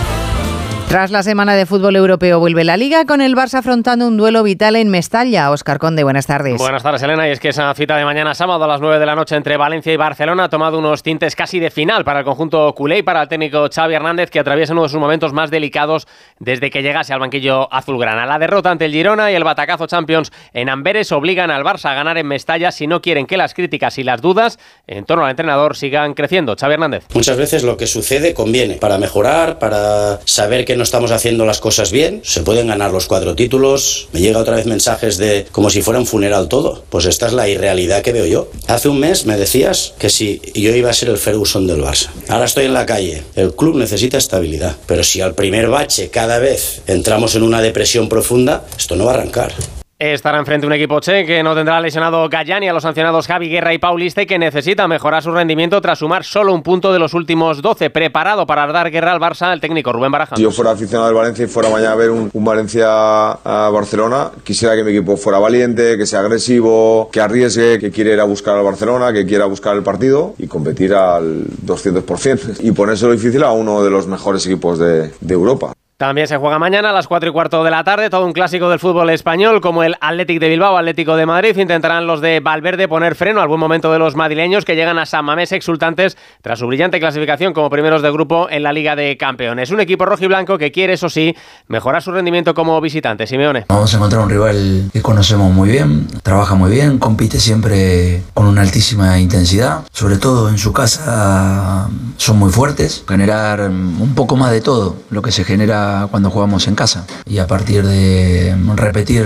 Tras 0.91 1.09
la 1.09 1.23
semana 1.23 1.55
de 1.55 1.65
fútbol 1.65 1.95
europeo 1.95 2.41
vuelve 2.41 2.65
la 2.65 2.75
liga 2.75 3.05
con 3.05 3.21
el 3.21 3.33
Barça 3.33 3.59
afrontando 3.59 4.05
un 4.09 4.17
duelo 4.17 4.43
vital 4.43 4.75
en 4.75 4.89
Mestalla. 4.89 5.49
Oscar 5.49 5.79
Conde, 5.79 6.03
buenas 6.03 6.27
tardes. 6.27 6.57
Buenas 6.57 6.83
tardes, 6.83 7.01
Elena. 7.01 7.29
Y 7.29 7.31
es 7.31 7.39
que 7.39 7.47
esa 7.47 7.73
cita 7.75 7.95
de 7.95 8.03
mañana 8.03 8.33
sábado 8.33 8.65
a 8.65 8.67
las 8.67 8.81
9 8.81 8.99
de 8.99 9.05
la 9.05 9.15
noche 9.15 9.37
entre 9.37 9.55
Valencia 9.55 9.93
y 9.93 9.95
Barcelona 9.95 10.43
ha 10.43 10.49
tomado 10.49 10.77
unos 10.77 11.01
tintes 11.01 11.33
casi 11.37 11.61
de 11.61 11.71
final 11.71 12.03
para 12.03 12.19
el 12.19 12.25
conjunto 12.25 12.75
culé 12.75 12.97
y 12.97 13.03
para 13.03 13.21
el 13.21 13.29
técnico 13.29 13.69
Xavi 13.73 13.93
Hernández 13.93 14.29
que 14.29 14.41
atraviesa 14.41 14.73
uno 14.73 14.83
de 14.83 14.89
sus 14.89 14.99
momentos 14.99 15.31
más 15.31 15.49
delicados 15.49 16.09
desde 16.39 16.69
que 16.69 16.81
llegase 16.81 17.13
al 17.13 17.21
banquillo 17.21 17.73
azulgrana. 17.73 18.25
La 18.25 18.37
derrota 18.37 18.69
ante 18.69 18.83
el 18.83 18.91
Girona 18.91 19.31
y 19.31 19.35
el 19.35 19.45
batacazo 19.45 19.87
Champions 19.87 20.29
en 20.51 20.67
Amberes 20.67 21.13
obligan 21.13 21.51
al 21.51 21.63
Barça 21.63 21.91
a 21.91 21.93
ganar 21.93 22.17
en 22.17 22.27
Mestalla 22.27 22.69
si 22.73 22.87
no 22.87 23.01
quieren 23.01 23.27
que 23.27 23.37
las 23.37 23.53
críticas 23.53 23.97
y 23.97 24.03
las 24.03 24.21
dudas 24.21 24.59
en 24.87 25.05
torno 25.05 25.23
al 25.23 25.29
entrenador 25.29 25.77
sigan 25.77 26.15
creciendo. 26.15 26.57
Xavi 26.59 26.73
Hernández. 26.73 27.05
Muchas 27.13 27.37
veces 27.37 27.63
lo 27.63 27.77
que 27.77 27.87
sucede 27.87 28.33
conviene 28.33 28.73
para 28.73 28.97
mejorar, 28.97 29.57
para 29.57 30.19
saber 30.25 30.65
que 30.65 30.80
no 30.80 30.80
estamos 30.83 31.11
haciendo 31.11 31.45
las 31.45 31.59
cosas 31.59 31.91
bien, 31.91 32.21
se 32.23 32.41
pueden 32.41 32.67
ganar 32.67 32.91
los 32.91 33.07
cuatro 33.07 33.35
títulos. 33.35 34.07
Me 34.11 34.19
llega 34.19 34.39
otra 34.39 34.55
vez 34.55 34.65
mensajes 34.65 35.17
de 35.17 35.45
como 35.51 35.69
si 35.69 35.81
fuera 35.81 35.99
un 35.99 36.05
funeral 36.05 36.47
todo. 36.47 36.83
Pues 36.89 37.05
esta 37.05 37.27
es 37.27 37.33
la 37.33 37.47
irrealidad 37.47 38.01
que 38.01 38.13
veo 38.13 38.25
yo. 38.25 38.49
Hace 38.67 38.89
un 38.89 38.99
mes 38.99 39.25
me 39.25 39.37
decías 39.37 39.93
que 39.99 40.09
si 40.09 40.41
yo 40.53 40.75
iba 40.75 40.89
a 40.89 40.93
ser 40.93 41.09
el 41.09 41.17
Ferguson 41.17 41.67
del 41.67 41.81
Barça. 41.81 42.09
Ahora 42.27 42.45
estoy 42.45 42.65
en 42.65 42.73
la 42.73 42.85
calle. 42.85 43.23
El 43.35 43.53
club 43.53 43.75
necesita 43.75 44.17
estabilidad. 44.17 44.77
Pero 44.85 45.03
si 45.03 45.21
al 45.21 45.35
primer 45.35 45.69
bache 45.69 46.09
cada 46.09 46.39
vez 46.39 46.81
entramos 46.87 47.35
en 47.35 47.43
una 47.43 47.61
depresión 47.61 48.09
profunda, 48.09 48.65
esto 48.77 48.95
no 48.95 49.05
va 49.05 49.11
a 49.11 49.15
arrancar. 49.15 49.80
Estará 50.01 50.39
enfrente 50.39 50.65
un 50.65 50.73
equipo 50.73 50.99
che 50.99 51.27
que 51.27 51.43
no 51.43 51.53
tendrá 51.53 51.79
lesionado 51.79 52.27
Gallani 52.27 52.67
a 52.67 52.73
los 52.73 52.81
sancionados 52.81 53.27
Javi 53.27 53.49
Guerra 53.49 53.71
y 53.71 53.77
Paulista 53.77 54.23
y 54.23 54.25
que 54.25 54.39
necesita 54.39 54.87
mejorar 54.87 55.21
su 55.21 55.29
rendimiento 55.29 55.79
tras 55.79 55.99
sumar 55.99 56.23
solo 56.23 56.55
un 56.55 56.63
punto 56.63 56.91
de 56.91 56.97
los 56.97 57.13
últimos 57.13 57.61
12. 57.61 57.91
Preparado 57.91 58.47
para 58.47 58.65
dar 58.65 58.89
guerra 58.89 59.11
al 59.11 59.19
Barça, 59.19 59.53
el 59.53 59.61
técnico 59.61 59.93
Rubén 59.93 60.11
Baraja. 60.11 60.37
Si 60.37 60.41
yo 60.41 60.49
fuera 60.49 60.71
aficionado 60.71 61.05
del 61.05 61.15
Valencia 61.15 61.45
y 61.45 61.47
fuera 61.47 61.69
mañana 61.69 61.91
a 61.91 61.95
ver 61.97 62.09
un, 62.09 62.31
un 62.33 62.43
Valencia-Barcelona, 62.43 64.31
quisiera 64.43 64.75
que 64.75 64.83
mi 64.83 64.89
equipo 64.89 65.17
fuera 65.17 65.37
valiente, 65.37 65.95
que 65.99 66.07
sea 66.07 66.21
agresivo, 66.21 67.11
que 67.11 67.21
arriesgue, 67.21 67.77
que 67.77 67.91
quiera 67.91 68.11
ir 68.11 68.19
a 68.21 68.23
buscar 68.23 68.57
al 68.57 68.63
Barcelona, 68.63 69.13
que 69.13 69.27
quiera 69.27 69.45
buscar 69.45 69.75
el 69.75 69.83
partido 69.83 70.33
y 70.39 70.47
competir 70.47 70.95
al 70.95 71.45
200% 71.45 72.55
y 72.61 72.71
ponérselo 72.71 73.11
difícil 73.11 73.43
a 73.43 73.51
uno 73.51 73.83
de 73.83 73.91
los 73.91 74.07
mejores 74.07 74.47
equipos 74.47 74.79
de 74.79 75.11
Europa. 75.29 75.73
También 76.01 76.27
se 76.27 76.37
juega 76.37 76.57
mañana 76.57 76.89
a 76.89 76.93
las 76.93 77.07
4 77.07 77.29
y 77.29 77.31
cuarto 77.31 77.63
de 77.63 77.69
la 77.69 77.83
tarde, 77.83 78.09
todo 78.09 78.25
un 78.25 78.33
clásico 78.33 78.71
del 78.71 78.79
fútbol 78.79 79.11
español 79.11 79.61
como 79.61 79.83
el 79.83 79.97
Athletic 80.01 80.39
de 80.39 80.49
Bilbao, 80.49 80.75
Atlético 80.75 81.15
de 81.15 81.27
Madrid. 81.27 81.55
Intentarán 81.55 82.07
los 82.07 82.21
de 82.21 82.39
Valverde 82.39 82.87
poner 82.87 83.13
freno 83.13 83.39
al 83.39 83.47
buen 83.47 83.59
momento 83.59 83.93
de 83.93 83.99
los 83.99 84.15
madrileños 84.15 84.65
que 84.65 84.75
llegan 84.75 84.97
a 84.97 85.05
San 85.05 85.23
Mamés 85.25 85.51
exultantes 85.51 86.17
tras 86.41 86.57
su 86.57 86.65
brillante 86.65 86.99
clasificación 86.99 87.53
como 87.53 87.69
primeros 87.69 88.01
de 88.01 88.11
grupo 88.11 88.49
en 88.49 88.63
la 88.63 88.73
Liga 88.73 88.95
de 88.95 89.15
Campeones. 89.15 89.69
Un 89.69 89.79
equipo 89.79 90.07
rojo 90.07 90.23
y 90.23 90.27
blanco 90.27 90.57
que 90.57 90.71
quiere, 90.71 90.93
eso 90.93 91.07
sí, 91.07 91.35
mejorar 91.67 92.01
su 92.01 92.11
rendimiento 92.11 92.55
como 92.55 92.81
visitante. 92.81 93.27
Simeone. 93.27 93.65
Vamos 93.69 93.93
a 93.93 93.97
encontrar 93.97 94.23
un 94.23 94.29
rival 94.31 94.89
que 94.91 95.03
conocemos 95.03 95.53
muy 95.53 95.69
bien, 95.69 96.07
trabaja 96.23 96.55
muy 96.55 96.71
bien, 96.71 96.97
compite 96.97 97.39
siempre 97.39 98.23
con 98.33 98.47
una 98.47 98.61
altísima 98.61 99.19
intensidad. 99.19 99.83
Sobre 99.91 100.17
todo 100.17 100.49
en 100.49 100.57
su 100.57 100.73
casa 100.73 101.87
son 102.17 102.39
muy 102.39 102.51
fuertes. 102.51 103.03
Generar 103.07 103.69
un 103.69 104.15
poco 104.15 104.35
más 104.35 104.49
de 104.49 104.61
todo 104.61 104.95
lo 105.11 105.21
que 105.21 105.31
se 105.31 105.43
genera 105.43 105.90
cuando 106.09 106.29
jugamos 106.29 106.67
en 106.67 106.75
casa. 106.75 107.05
Y 107.25 107.39
a 107.39 107.47
partir 107.47 107.85
de 107.85 108.55
repetir 108.75 109.25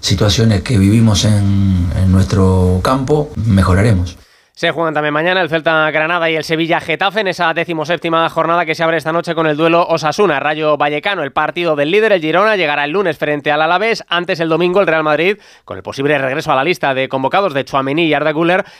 situaciones 0.00 0.62
que 0.62 0.78
vivimos 0.78 1.24
en, 1.24 1.86
nuestro 2.10 2.80
campo, 2.82 3.30
mejoraremos. 3.36 4.16
Se 4.58 4.70
juegan 4.70 4.94
también 4.94 5.12
mañana 5.12 5.42
el 5.42 5.50
Celta 5.50 5.90
Granada 5.90 6.30
y 6.30 6.34
el 6.34 6.42
Sevilla 6.42 6.80
Getafe 6.80 7.20
en 7.20 7.28
esa 7.28 7.52
decimoséptima 7.52 8.26
jornada 8.30 8.64
que 8.64 8.74
se 8.74 8.82
abre 8.82 8.96
esta 8.96 9.12
noche 9.12 9.34
con 9.34 9.46
el 9.46 9.54
duelo 9.54 9.86
Osasuna 9.86 10.40
Rayo 10.40 10.78
Vallecano. 10.78 11.22
El 11.22 11.32
partido 11.32 11.76
del 11.76 11.90
líder, 11.90 12.12
el 12.12 12.22
Girona, 12.22 12.56
llegará 12.56 12.86
el 12.86 12.92
lunes 12.92 13.18
frente 13.18 13.52
al 13.52 13.60
Alavés. 13.60 14.02
Antes 14.08 14.40
el 14.40 14.48
domingo 14.48 14.80
el 14.80 14.86
Real 14.86 15.02
Madrid, 15.02 15.36
con 15.66 15.76
el 15.76 15.82
posible 15.82 16.16
regreso 16.16 16.52
a 16.52 16.56
la 16.56 16.64
lista 16.64 16.94
de 16.94 17.06
convocados 17.06 17.52
de 17.52 17.66
Chuamení 17.66 18.06
y 18.06 18.14
Arda 18.14 18.32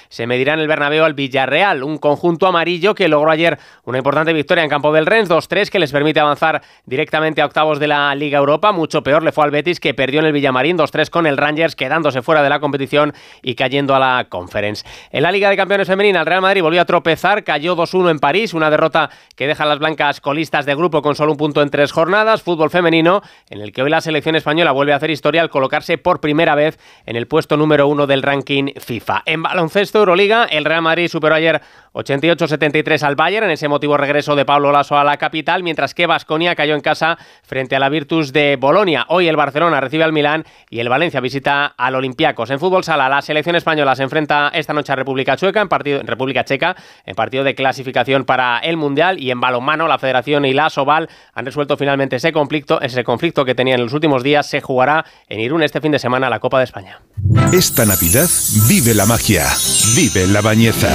se 0.08 0.26
medirá 0.26 0.54
en 0.54 0.60
el 0.60 0.66
Bernabéu 0.66 1.04
al 1.04 1.12
Villarreal, 1.12 1.82
un 1.82 1.98
conjunto 1.98 2.46
amarillo 2.46 2.94
que 2.94 3.08
logró 3.08 3.30
ayer 3.30 3.58
una 3.84 3.98
importante 3.98 4.32
victoria 4.32 4.64
en 4.64 4.70
campo 4.70 4.94
del 4.94 5.04
Rennes 5.04 5.28
2-3 5.28 5.68
que 5.68 5.78
les 5.78 5.92
permite 5.92 6.20
avanzar 6.20 6.62
directamente 6.86 7.42
a 7.42 7.44
octavos 7.44 7.78
de 7.78 7.88
la 7.88 8.14
Liga 8.14 8.38
Europa. 8.38 8.72
Mucho 8.72 9.02
peor 9.02 9.22
le 9.22 9.30
fue 9.30 9.44
al 9.44 9.50
Betis 9.50 9.78
que 9.78 9.92
perdió 9.92 10.20
en 10.20 10.26
el 10.26 10.32
Villamarín 10.32 10.78
2-3 10.78 11.10
con 11.10 11.26
el 11.26 11.36
Rangers 11.36 11.76
quedándose 11.76 12.22
fuera 12.22 12.42
de 12.42 12.48
la 12.48 12.60
competición 12.60 13.12
y 13.42 13.56
cayendo 13.56 13.94
a 13.94 13.98
la 13.98 14.26
Conference. 14.30 14.82
En 15.10 15.22
la 15.22 15.30
Liga 15.30 15.50
de 15.50 15.65
femenina, 15.66 16.20
el 16.20 16.26
Real 16.26 16.40
Madrid 16.40 16.62
volvió 16.62 16.80
a 16.80 16.84
tropezar, 16.84 17.44
cayó 17.44 17.76
2-1 17.76 18.10
en 18.10 18.18
París, 18.18 18.54
una 18.54 18.70
derrota 18.70 19.10
que 19.34 19.46
deja 19.46 19.64
a 19.64 19.66
las 19.66 19.78
blancas 19.78 20.20
colistas 20.20 20.66
de 20.66 20.74
grupo 20.74 21.02
con 21.02 21.14
solo 21.14 21.32
un 21.32 21.38
punto 21.38 21.62
en 21.62 21.70
tres 21.70 21.92
jornadas. 21.92 22.42
Fútbol 22.42 22.70
femenino, 22.70 23.22
en 23.50 23.60
el 23.60 23.72
que 23.72 23.82
hoy 23.82 23.90
la 23.90 24.00
selección 24.00 24.36
española 24.36 24.72
vuelve 24.72 24.92
a 24.92 24.96
hacer 24.96 25.10
historia 25.10 25.42
al 25.42 25.50
colocarse 25.50 25.98
por 25.98 26.20
primera 26.20 26.54
vez 26.54 26.78
en 27.04 27.16
el 27.16 27.26
puesto 27.26 27.56
número 27.56 27.88
uno 27.88 28.06
del 28.06 28.22
ranking 28.22 28.72
FIFA. 28.76 29.22
En 29.26 29.42
baloncesto 29.42 29.98
Euroliga, 29.98 30.44
el 30.44 30.64
Real 30.64 30.82
Madrid 30.82 31.08
superó 31.08 31.34
ayer 31.34 31.60
88-73 31.94 33.02
al 33.02 33.16
Bayern 33.16 33.46
en 33.46 33.52
ese 33.52 33.68
motivo 33.68 33.96
regreso 33.96 34.36
de 34.36 34.44
Pablo 34.44 34.70
Lasso 34.70 34.98
a 34.98 35.04
la 35.04 35.16
capital, 35.16 35.62
mientras 35.62 35.94
que 35.94 36.06
Basconia 36.06 36.54
cayó 36.54 36.74
en 36.74 36.80
casa 36.80 37.16
frente 37.42 37.74
a 37.74 37.80
la 37.80 37.88
Virtus 37.88 38.32
de 38.32 38.56
Bolonia. 38.56 39.06
Hoy 39.08 39.28
el 39.28 39.36
Barcelona 39.36 39.80
recibe 39.80 40.04
al 40.04 40.12
Milán 40.12 40.44
y 40.68 40.80
el 40.80 40.88
Valencia 40.88 41.20
visita 41.20 41.74
al 41.76 41.94
Olympiacos. 41.94 42.50
En 42.50 42.60
fútbol 42.60 42.84
sala, 42.84 43.08
la 43.08 43.22
selección 43.22 43.56
española 43.56 43.96
se 43.96 44.02
enfrenta 44.02 44.50
esta 44.52 44.74
noche 44.74 44.92
a 44.92 44.96
República 44.96 45.36
En 45.62 45.68
partido 45.68 46.00
en 46.00 46.06
República 46.06 46.44
Checa 46.44 46.76
en 47.04 47.14
partido 47.14 47.44
de 47.44 47.54
clasificación 47.54 48.24
para 48.24 48.58
el 48.58 48.76
Mundial 48.76 49.20
y 49.20 49.30
en 49.30 49.40
balonmano 49.40 49.88
la 49.88 49.98
Federación 49.98 50.44
y 50.44 50.52
la 50.52 50.70
Soval 50.70 51.08
han 51.34 51.44
resuelto 51.44 51.76
finalmente 51.76 52.16
ese 52.16 52.32
conflicto, 52.32 52.80
ese 52.80 53.04
conflicto 53.04 53.44
que 53.44 53.54
tenían 53.54 53.78
en 53.78 53.84
los 53.84 53.92
últimos 53.92 54.22
días 54.22 54.46
se 54.46 54.60
jugará 54.60 55.04
en 55.28 55.40
Irún 55.40 55.62
este 55.62 55.80
fin 55.80 55.92
de 55.92 55.98
semana 55.98 56.30
la 56.30 56.40
Copa 56.40 56.58
de 56.58 56.64
España. 56.64 57.00
Esta 57.52 57.84
Navidad 57.84 58.28
vive 58.68 58.94
la 58.94 59.06
magia, 59.06 59.46
vive 59.94 60.26
la 60.26 60.40
bañeza. 60.40 60.88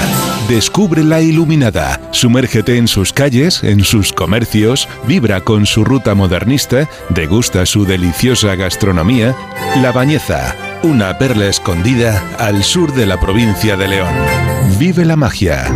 Descubre 0.50 1.04
la 1.04 1.22
iluminada. 1.22 2.00
Sumérgete 2.12 2.78
en 2.78 2.88
sus 2.88 3.14
calles, 3.14 3.64
en 3.64 3.84
sus 3.84 4.14
comercios, 4.14 4.88
vibra 5.08 5.42
con 5.42 5.66
su 5.66 5.84
ruta 5.84 6.14
modernista, 6.16 6.90
degusta 7.10 7.66
su 7.66 7.86
deliciosa 7.86 8.56
gastronomía. 8.56 9.36
La 9.82 9.92
Bañeza, 9.92 10.56
una 10.84 11.18
perla 11.18 11.48
escondida 11.48 12.22
al 12.38 12.64
sur 12.64 12.94
de 12.94 13.06
la 13.06 13.20
provincia 13.20 13.78
de 13.78 13.88
León. 13.88 14.51
Vive 14.78 15.06
la 15.06 15.16
magia. 15.16 15.72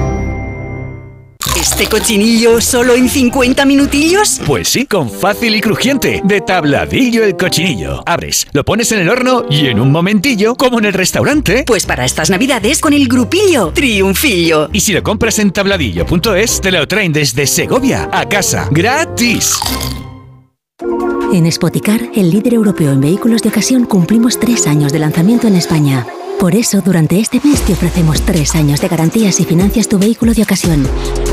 ¿Este 1.59 1.87
cochinillo 1.87 2.61
solo 2.61 2.93
en 2.93 3.09
50 3.09 3.65
minutillos? 3.65 4.41
Pues 4.45 4.69
sí, 4.69 4.85
con 4.85 5.09
fácil 5.09 5.55
y 5.55 5.61
crujiente. 5.61 6.21
De 6.23 6.41
tabladillo 6.41 7.23
el 7.23 7.35
cochinillo. 7.35 8.03
Abres, 8.05 8.47
lo 8.51 8.63
pones 8.63 8.91
en 8.91 8.99
el 8.99 9.09
horno 9.09 9.45
y 9.49 9.67
en 9.67 9.79
un 9.79 9.91
momentillo, 9.91 10.55
como 10.55 10.79
en 10.79 10.85
el 10.85 10.93
restaurante. 10.93 11.63
Pues 11.65 11.85
para 11.85 12.05
estas 12.05 12.29
navidades 12.29 12.79
con 12.79 12.93
el 12.93 13.07
grupillo 13.07 13.71
Triunfillo. 13.73 14.69
Y 14.73 14.81
si 14.81 14.93
lo 14.93 15.01
compras 15.01 15.39
en 15.39 15.51
tabladillo.es, 15.51 16.61
te 16.61 16.71
lo 16.71 16.87
traen 16.87 17.13
desde 17.13 17.47
Segovia 17.47 18.09
a 18.11 18.27
casa. 18.27 18.67
¡Gratis! 18.71 19.57
En 21.33 21.51
Spoticar, 21.51 22.01
el 22.13 22.29
líder 22.29 22.53
europeo 22.53 22.91
en 22.91 23.01
vehículos 23.01 23.41
de 23.41 23.49
ocasión, 23.49 23.85
cumplimos 23.85 24.39
tres 24.39 24.67
años 24.67 24.91
de 24.93 24.99
lanzamiento 24.99 25.47
en 25.47 25.55
España. 25.55 26.05
Por 26.39 26.53
eso, 26.53 26.81
durante 26.81 27.19
este 27.19 27.39
mes 27.43 27.61
te 27.61 27.73
ofrecemos 27.73 28.21
tres 28.21 28.55
años 28.55 28.81
de 28.81 28.87
garantías 28.87 29.39
y 29.39 29.45
financias 29.45 29.87
tu 29.87 29.97
vehículo 29.97 30.33
de 30.33 30.43
ocasión. 30.43 30.85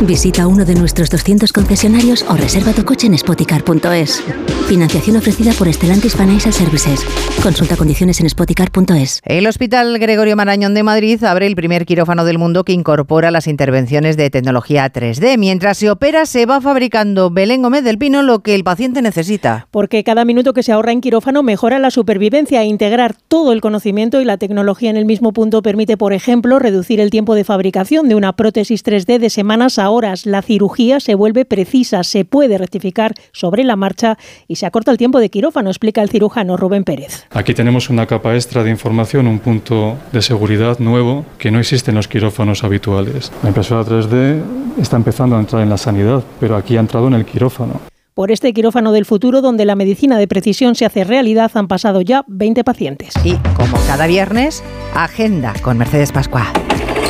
Visita 0.03 0.47
uno 0.47 0.65
de 0.65 0.75
nuestros 0.75 1.11
200 1.11 1.53
concesionarios 1.53 2.25
o 2.29 2.37
reserva 2.37 2.73
tu 2.73 2.85
coche 2.85 3.09
en 3.09 3.19
spoticar.es. 3.19 4.23
Financiación 4.69 5.17
ofrecida 5.17 5.53
por 5.53 5.69
Estelantis 5.69 6.17
Financial 6.17 6.53
Services. 6.53 7.05
Consulta 7.43 7.77
condiciones 7.77 8.21
en 8.21 8.31
spoticar.es. 8.31 9.21
El 9.25 9.47
Hospital 9.47 9.99
Gregorio 9.99 10.37
Marañón 10.37 10.73
de 10.73 10.83
Madrid 10.83 11.23
abre 11.25 11.47
el 11.47 11.57
primer 11.57 11.85
quirófano 11.85 12.25
del 12.25 12.39
mundo 12.39 12.65
que 12.65 12.73
incorpora 12.73 13.31
las 13.31 13.49
intervenciones 13.49 14.17
de 14.17 14.31
tecnología 14.31 14.91
3D. 14.91 15.37
Mientras 15.37 15.79
se 15.79 15.91
opera, 15.91 16.25
se 16.27 16.47
va 16.47 16.61
fabricando 16.61 17.31
Belén 17.31 17.63
Gómez 17.63 17.85
del 17.85 17.99
Pino 17.99 18.23
lo 18.23 18.43
que 18.43 18.55
el 18.55 18.65
paciente 18.65 19.03
necesita. 19.03 19.67
Porque 19.71 20.05
cada 20.05 20.25
minuto 20.25 20.55
que 20.55 20.63
se 20.63 20.73
ahorra 20.73 20.93
en 20.93 21.01
quirófano 21.01 21.43
mejora 21.43 21.79
la 21.79 21.91
supervivencia 21.91 22.63
e 22.63 22.67
integrar 22.67 23.15
todo 23.29 23.53
el 23.53 23.61
conocimiento 23.61 24.21
y 24.21 24.25
la 24.25 24.39
tecnología 24.39 24.92
en 24.93 24.99
el 24.99 25.07
mismo 25.07 25.33
punto 25.33 25.63
permite, 25.63 25.97
por 25.97 26.13
ejemplo, 26.13 26.59
reducir 26.59 27.01
el 27.01 27.09
tiempo 27.09 27.35
de 27.35 27.45
fabricación 27.45 28.11
de 28.11 28.15
una 28.15 28.35
prótesis 28.35 28.85
3D 28.85 29.19
de 29.19 29.31
semanas 29.31 29.79
a 29.79 29.89
horas. 29.89 30.27
La 30.27 30.43
cirugía 30.43 31.01
se 31.01 31.15
vuelve 31.15 31.47
precisa, 31.47 32.05
se 32.05 32.27
puede 32.27 32.59
rectificar 32.59 33.15
sobre 33.33 33.65
la 33.65 33.75
marcha 33.75 34.19
y 34.49 34.57
se 34.57 34.67
acorta 34.67 34.91
el 34.91 34.99
tiempo 34.99 35.19
de 35.19 35.31
quirófano, 35.31 35.71
explica 35.71 36.03
el 36.03 36.11
cirujano 36.11 36.59
Rubén 36.59 36.85
Pérez. 36.85 37.25
Aquí 37.31 37.55
tenemos 37.55 37.89
una 37.89 38.07
capa 38.07 38.35
extra 38.35 38.63
de 38.63 38.71
información, 38.71 39.27
un 39.27 39.39
punto 39.39 39.97
de 40.13 40.21
seguridad 40.21 40.79
nuevo 40.79 41.25
que 41.39 41.51
no 41.51 41.59
existe 41.59 41.91
en 41.91 41.97
los 41.97 42.07
quirófanos 42.07 42.63
habituales. 42.63 43.33
La 43.43 43.49
impresora 43.49 43.85
3D 43.85 44.43
está 44.79 44.97
empezando 44.97 45.37
a 45.37 45.41
entrar 45.41 45.63
en 45.63 45.71
la 45.71 45.79
sanidad, 45.79 46.23
pero 46.39 46.55
aquí 46.55 46.77
ha 46.77 46.81
entrado 46.81 47.09
en 47.09 47.15
el 47.15 47.25
quirófano. 47.25 47.92
Por 48.15 48.31
este 48.31 48.53
quirófano 48.53 48.93
del 48.93 49.07
futuro, 49.07 49.41
donde 49.41 49.65
la 49.65 49.75
medicina 49.75 50.19
de 50.19 50.29
precisión 50.29 50.75
se 50.75 50.85
hace 50.85 51.03
realidad, 51.03 51.51
han 51.55 51.67
pasado 51.67 52.03
ya 52.03 52.25
20 52.29 52.63
pacientes. 52.63 53.15
Y, 53.25 53.37
como 53.57 53.79
cada 53.87 54.07
viernes, 54.07 54.63
agenda 54.95 55.55
con 55.63 55.79
Mercedes 55.79 56.13
Pascua. 56.13 56.53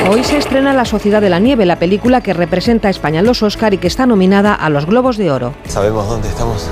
Hoy 0.08 0.22
se 0.22 0.36
estrena 0.36 0.72
La 0.72 0.84
Sociedad 0.84 1.20
de 1.20 1.28
la 1.28 1.40
Nieve, 1.40 1.66
la 1.66 1.80
película 1.80 2.20
que 2.20 2.34
representa 2.34 2.86
a 2.86 2.92
España 2.92 3.18
en 3.18 3.26
los 3.26 3.42
Oscar 3.42 3.74
y 3.74 3.78
que 3.78 3.88
está 3.88 4.06
nominada 4.06 4.54
a 4.54 4.70
los 4.70 4.86
Globos 4.86 5.16
de 5.16 5.32
Oro. 5.32 5.54
¿Sabemos 5.64 6.08
dónde 6.08 6.28
estamos? 6.28 6.68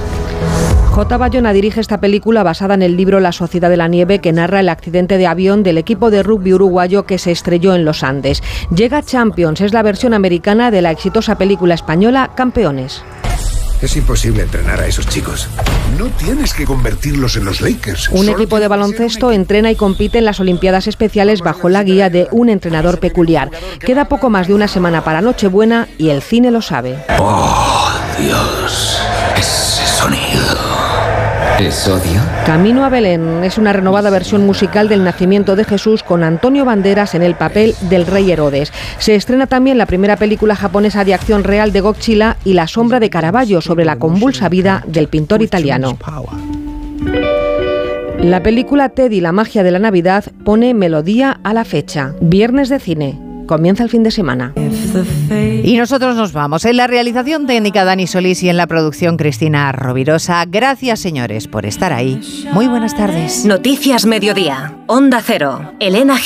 J. 0.92 1.16
Bayona 1.16 1.52
dirige 1.52 1.80
esta 1.80 2.00
película 2.00 2.44
basada 2.44 2.74
en 2.74 2.82
el 2.82 2.96
libro 2.96 3.18
La 3.18 3.32
Sociedad 3.32 3.68
de 3.68 3.76
la 3.76 3.88
Nieve 3.88 4.20
que 4.20 4.32
narra 4.32 4.60
el 4.60 4.68
accidente 4.68 5.18
de 5.18 5.26
avión 5.26 5.64
del 5.64 5.78
equipo 5.78 6.10
de 6.10 6.22
rugby 6.22 6.54
uruguayo 6.54 7.04
que 7.04 7.18
se 7.18 7.32
estrelló 7.32 7.74
en 7.74 7.84
los 7.84 8.04
Andes. 8.04 8.44
Llega 8.72 9.02
Champions, 9.02 9.60
es 9.60 9.72
la 9.72 9.82
versión 9.82 10.14
americana 10.14 10.70
de 10.70 10.82
la 10.82 10.92
exitosa 10.92 11.36
película 11.36 11.74
española 11.74 12.30
Campeones. 12.36 13.02
Es 13.82 13.96
imposible 13.96 14.42
entrenar 14.42 14.80
a 14.80 14.86
esos 14.86 15.06
chicos. 15.06 15.48
No 15.98 16.06
tienes 16.08 16.52
que 16.52 16.66
convertirlos 16.66 17.36
en 17.36 17.46
los 17.46 17.62
Lakers. 17.62 18.10
Un 18.10 18.28
equipo 18.28 18.60
de 18.60 18.68
baloncesto 18.68 19.32
entrena 19.32 19.70
y 19.70 19.76
compite 19.76 20.18
en 20.18 20.26
las 20.26 20.38
Olimpiadas 20.38 20.86
Especiales 20.86 21.40
bajo 21.40 21.70
la 21.70 21.82
guía 21.82 22.10
de 22.10 22.28
un 22.30 22.50
entrenador 22.50 23.00
peculiar. 23.00 23.50
Queda 23.78 24.08
poco 24.08 24.28
más 24.28 24.48
de 24.48 24.54
una 24.54 24.68
semana 24.68 25.02
para 25.02 25.22
Nochebuena 25.22 25.88
y 25.96 26.10
el 26.10 26.20
cine 26.20 26.50
lo 26.50 26.60
sabe. 26.60 26.98
Oh, 27.18 27.90
Dios. 28.18 29.09
Camino 32.46 32.86
a 32.86 32.88
Belén 32.88 33.44
es 33.44 33.58
una 33.58 33.74
renovada 33.74 34.08
versión 34.08 34.46
musical 34.46 34.88
del 34.88 35.04
nacimiento 35.04 35.56
de 35.56 35.64
Jesús 35.64 36.02
con 36.02 36.24
Antonio 36.24 36.64
Banderas 36.64 37.14
en 37.14 37.22
el 37.22 37.34
papel 37.34 37.74
del 37.90 38.06
rey 38.06 38.30
Herodes. 38.30 38.72
Se 38.98 39.14
estrena 39.14 39.46
también 39.46 39.76
la 39.76 39.84
primera 39.84 40.16
película 40.16 40.56
japonesa 40.56 41.04
de 41.04 41.12
acción 41.12 41.44
real 41.44 41.70
de 41.72 41.82
Godzilla 41.82 42.38
y 42.44 42.54
La 42.54 42.66
sombra 42.66 42.98
de 42.98 43.10
Caravaggio 43.10 43.60
sobre 43.60 43.84
la 43.84 43.96
convulsa 43.96 44.48
vida 44.48 44.82
del 44.86 45.08
pintor 45.08 45.42
italiano. 45.42 45.98
La 48.18 48.42
película 48.42 48.88
Teddy, 48.88 49.20
la 49.20 49.32
magia 49.32 49.62
de 49.62 49.70
la 49.70 49.78
Navidad, 49.78 50.24
pone 50.44 50.72
melodía 50.72 51.40
a 51.42 51.52
la 51.52 51.64
fecha. 51.64 52.14
Viernes 52.22 52.70
de 52.70 52.78
cine. 52.78 53.18
Comienza 53.46 53.82
el 53.82 53.90
fin 53.90 54.02
de 54.02 54.10
semana. 54.10 54.54
Y 55.62 55.76
nosotros 55.76 56.16
nos 56.16 56.32
vamos. 56.32 56.64
En 56.64 56.76
la 56.76 56.86
realización 56.86 57.46
técnica 57.46 57.84
Dani 57.84 58.06
Solís 58.06 58.42
y 58.42 58.48
en 58.48 58.56
la 58.56 58.66
producción 58.66 59.16
Cristina 59.16 59.70
Rovirosa. 59.72 60.44
Gracias, 60.46 61.00
señores, 61.00 61.46
por 61.48 61.66
estar 61.66 61.92
ahí. 61.92 62.20
Muy 62.52 62.66
buenas 62.66 62.96
tardes. 62.96 63.44
Noticias 63.44 64.06
Mediodía. 64.06 64.76
Onda 64.86 65.22
Cero. 65.24 65.72
Elena 65.80 66.18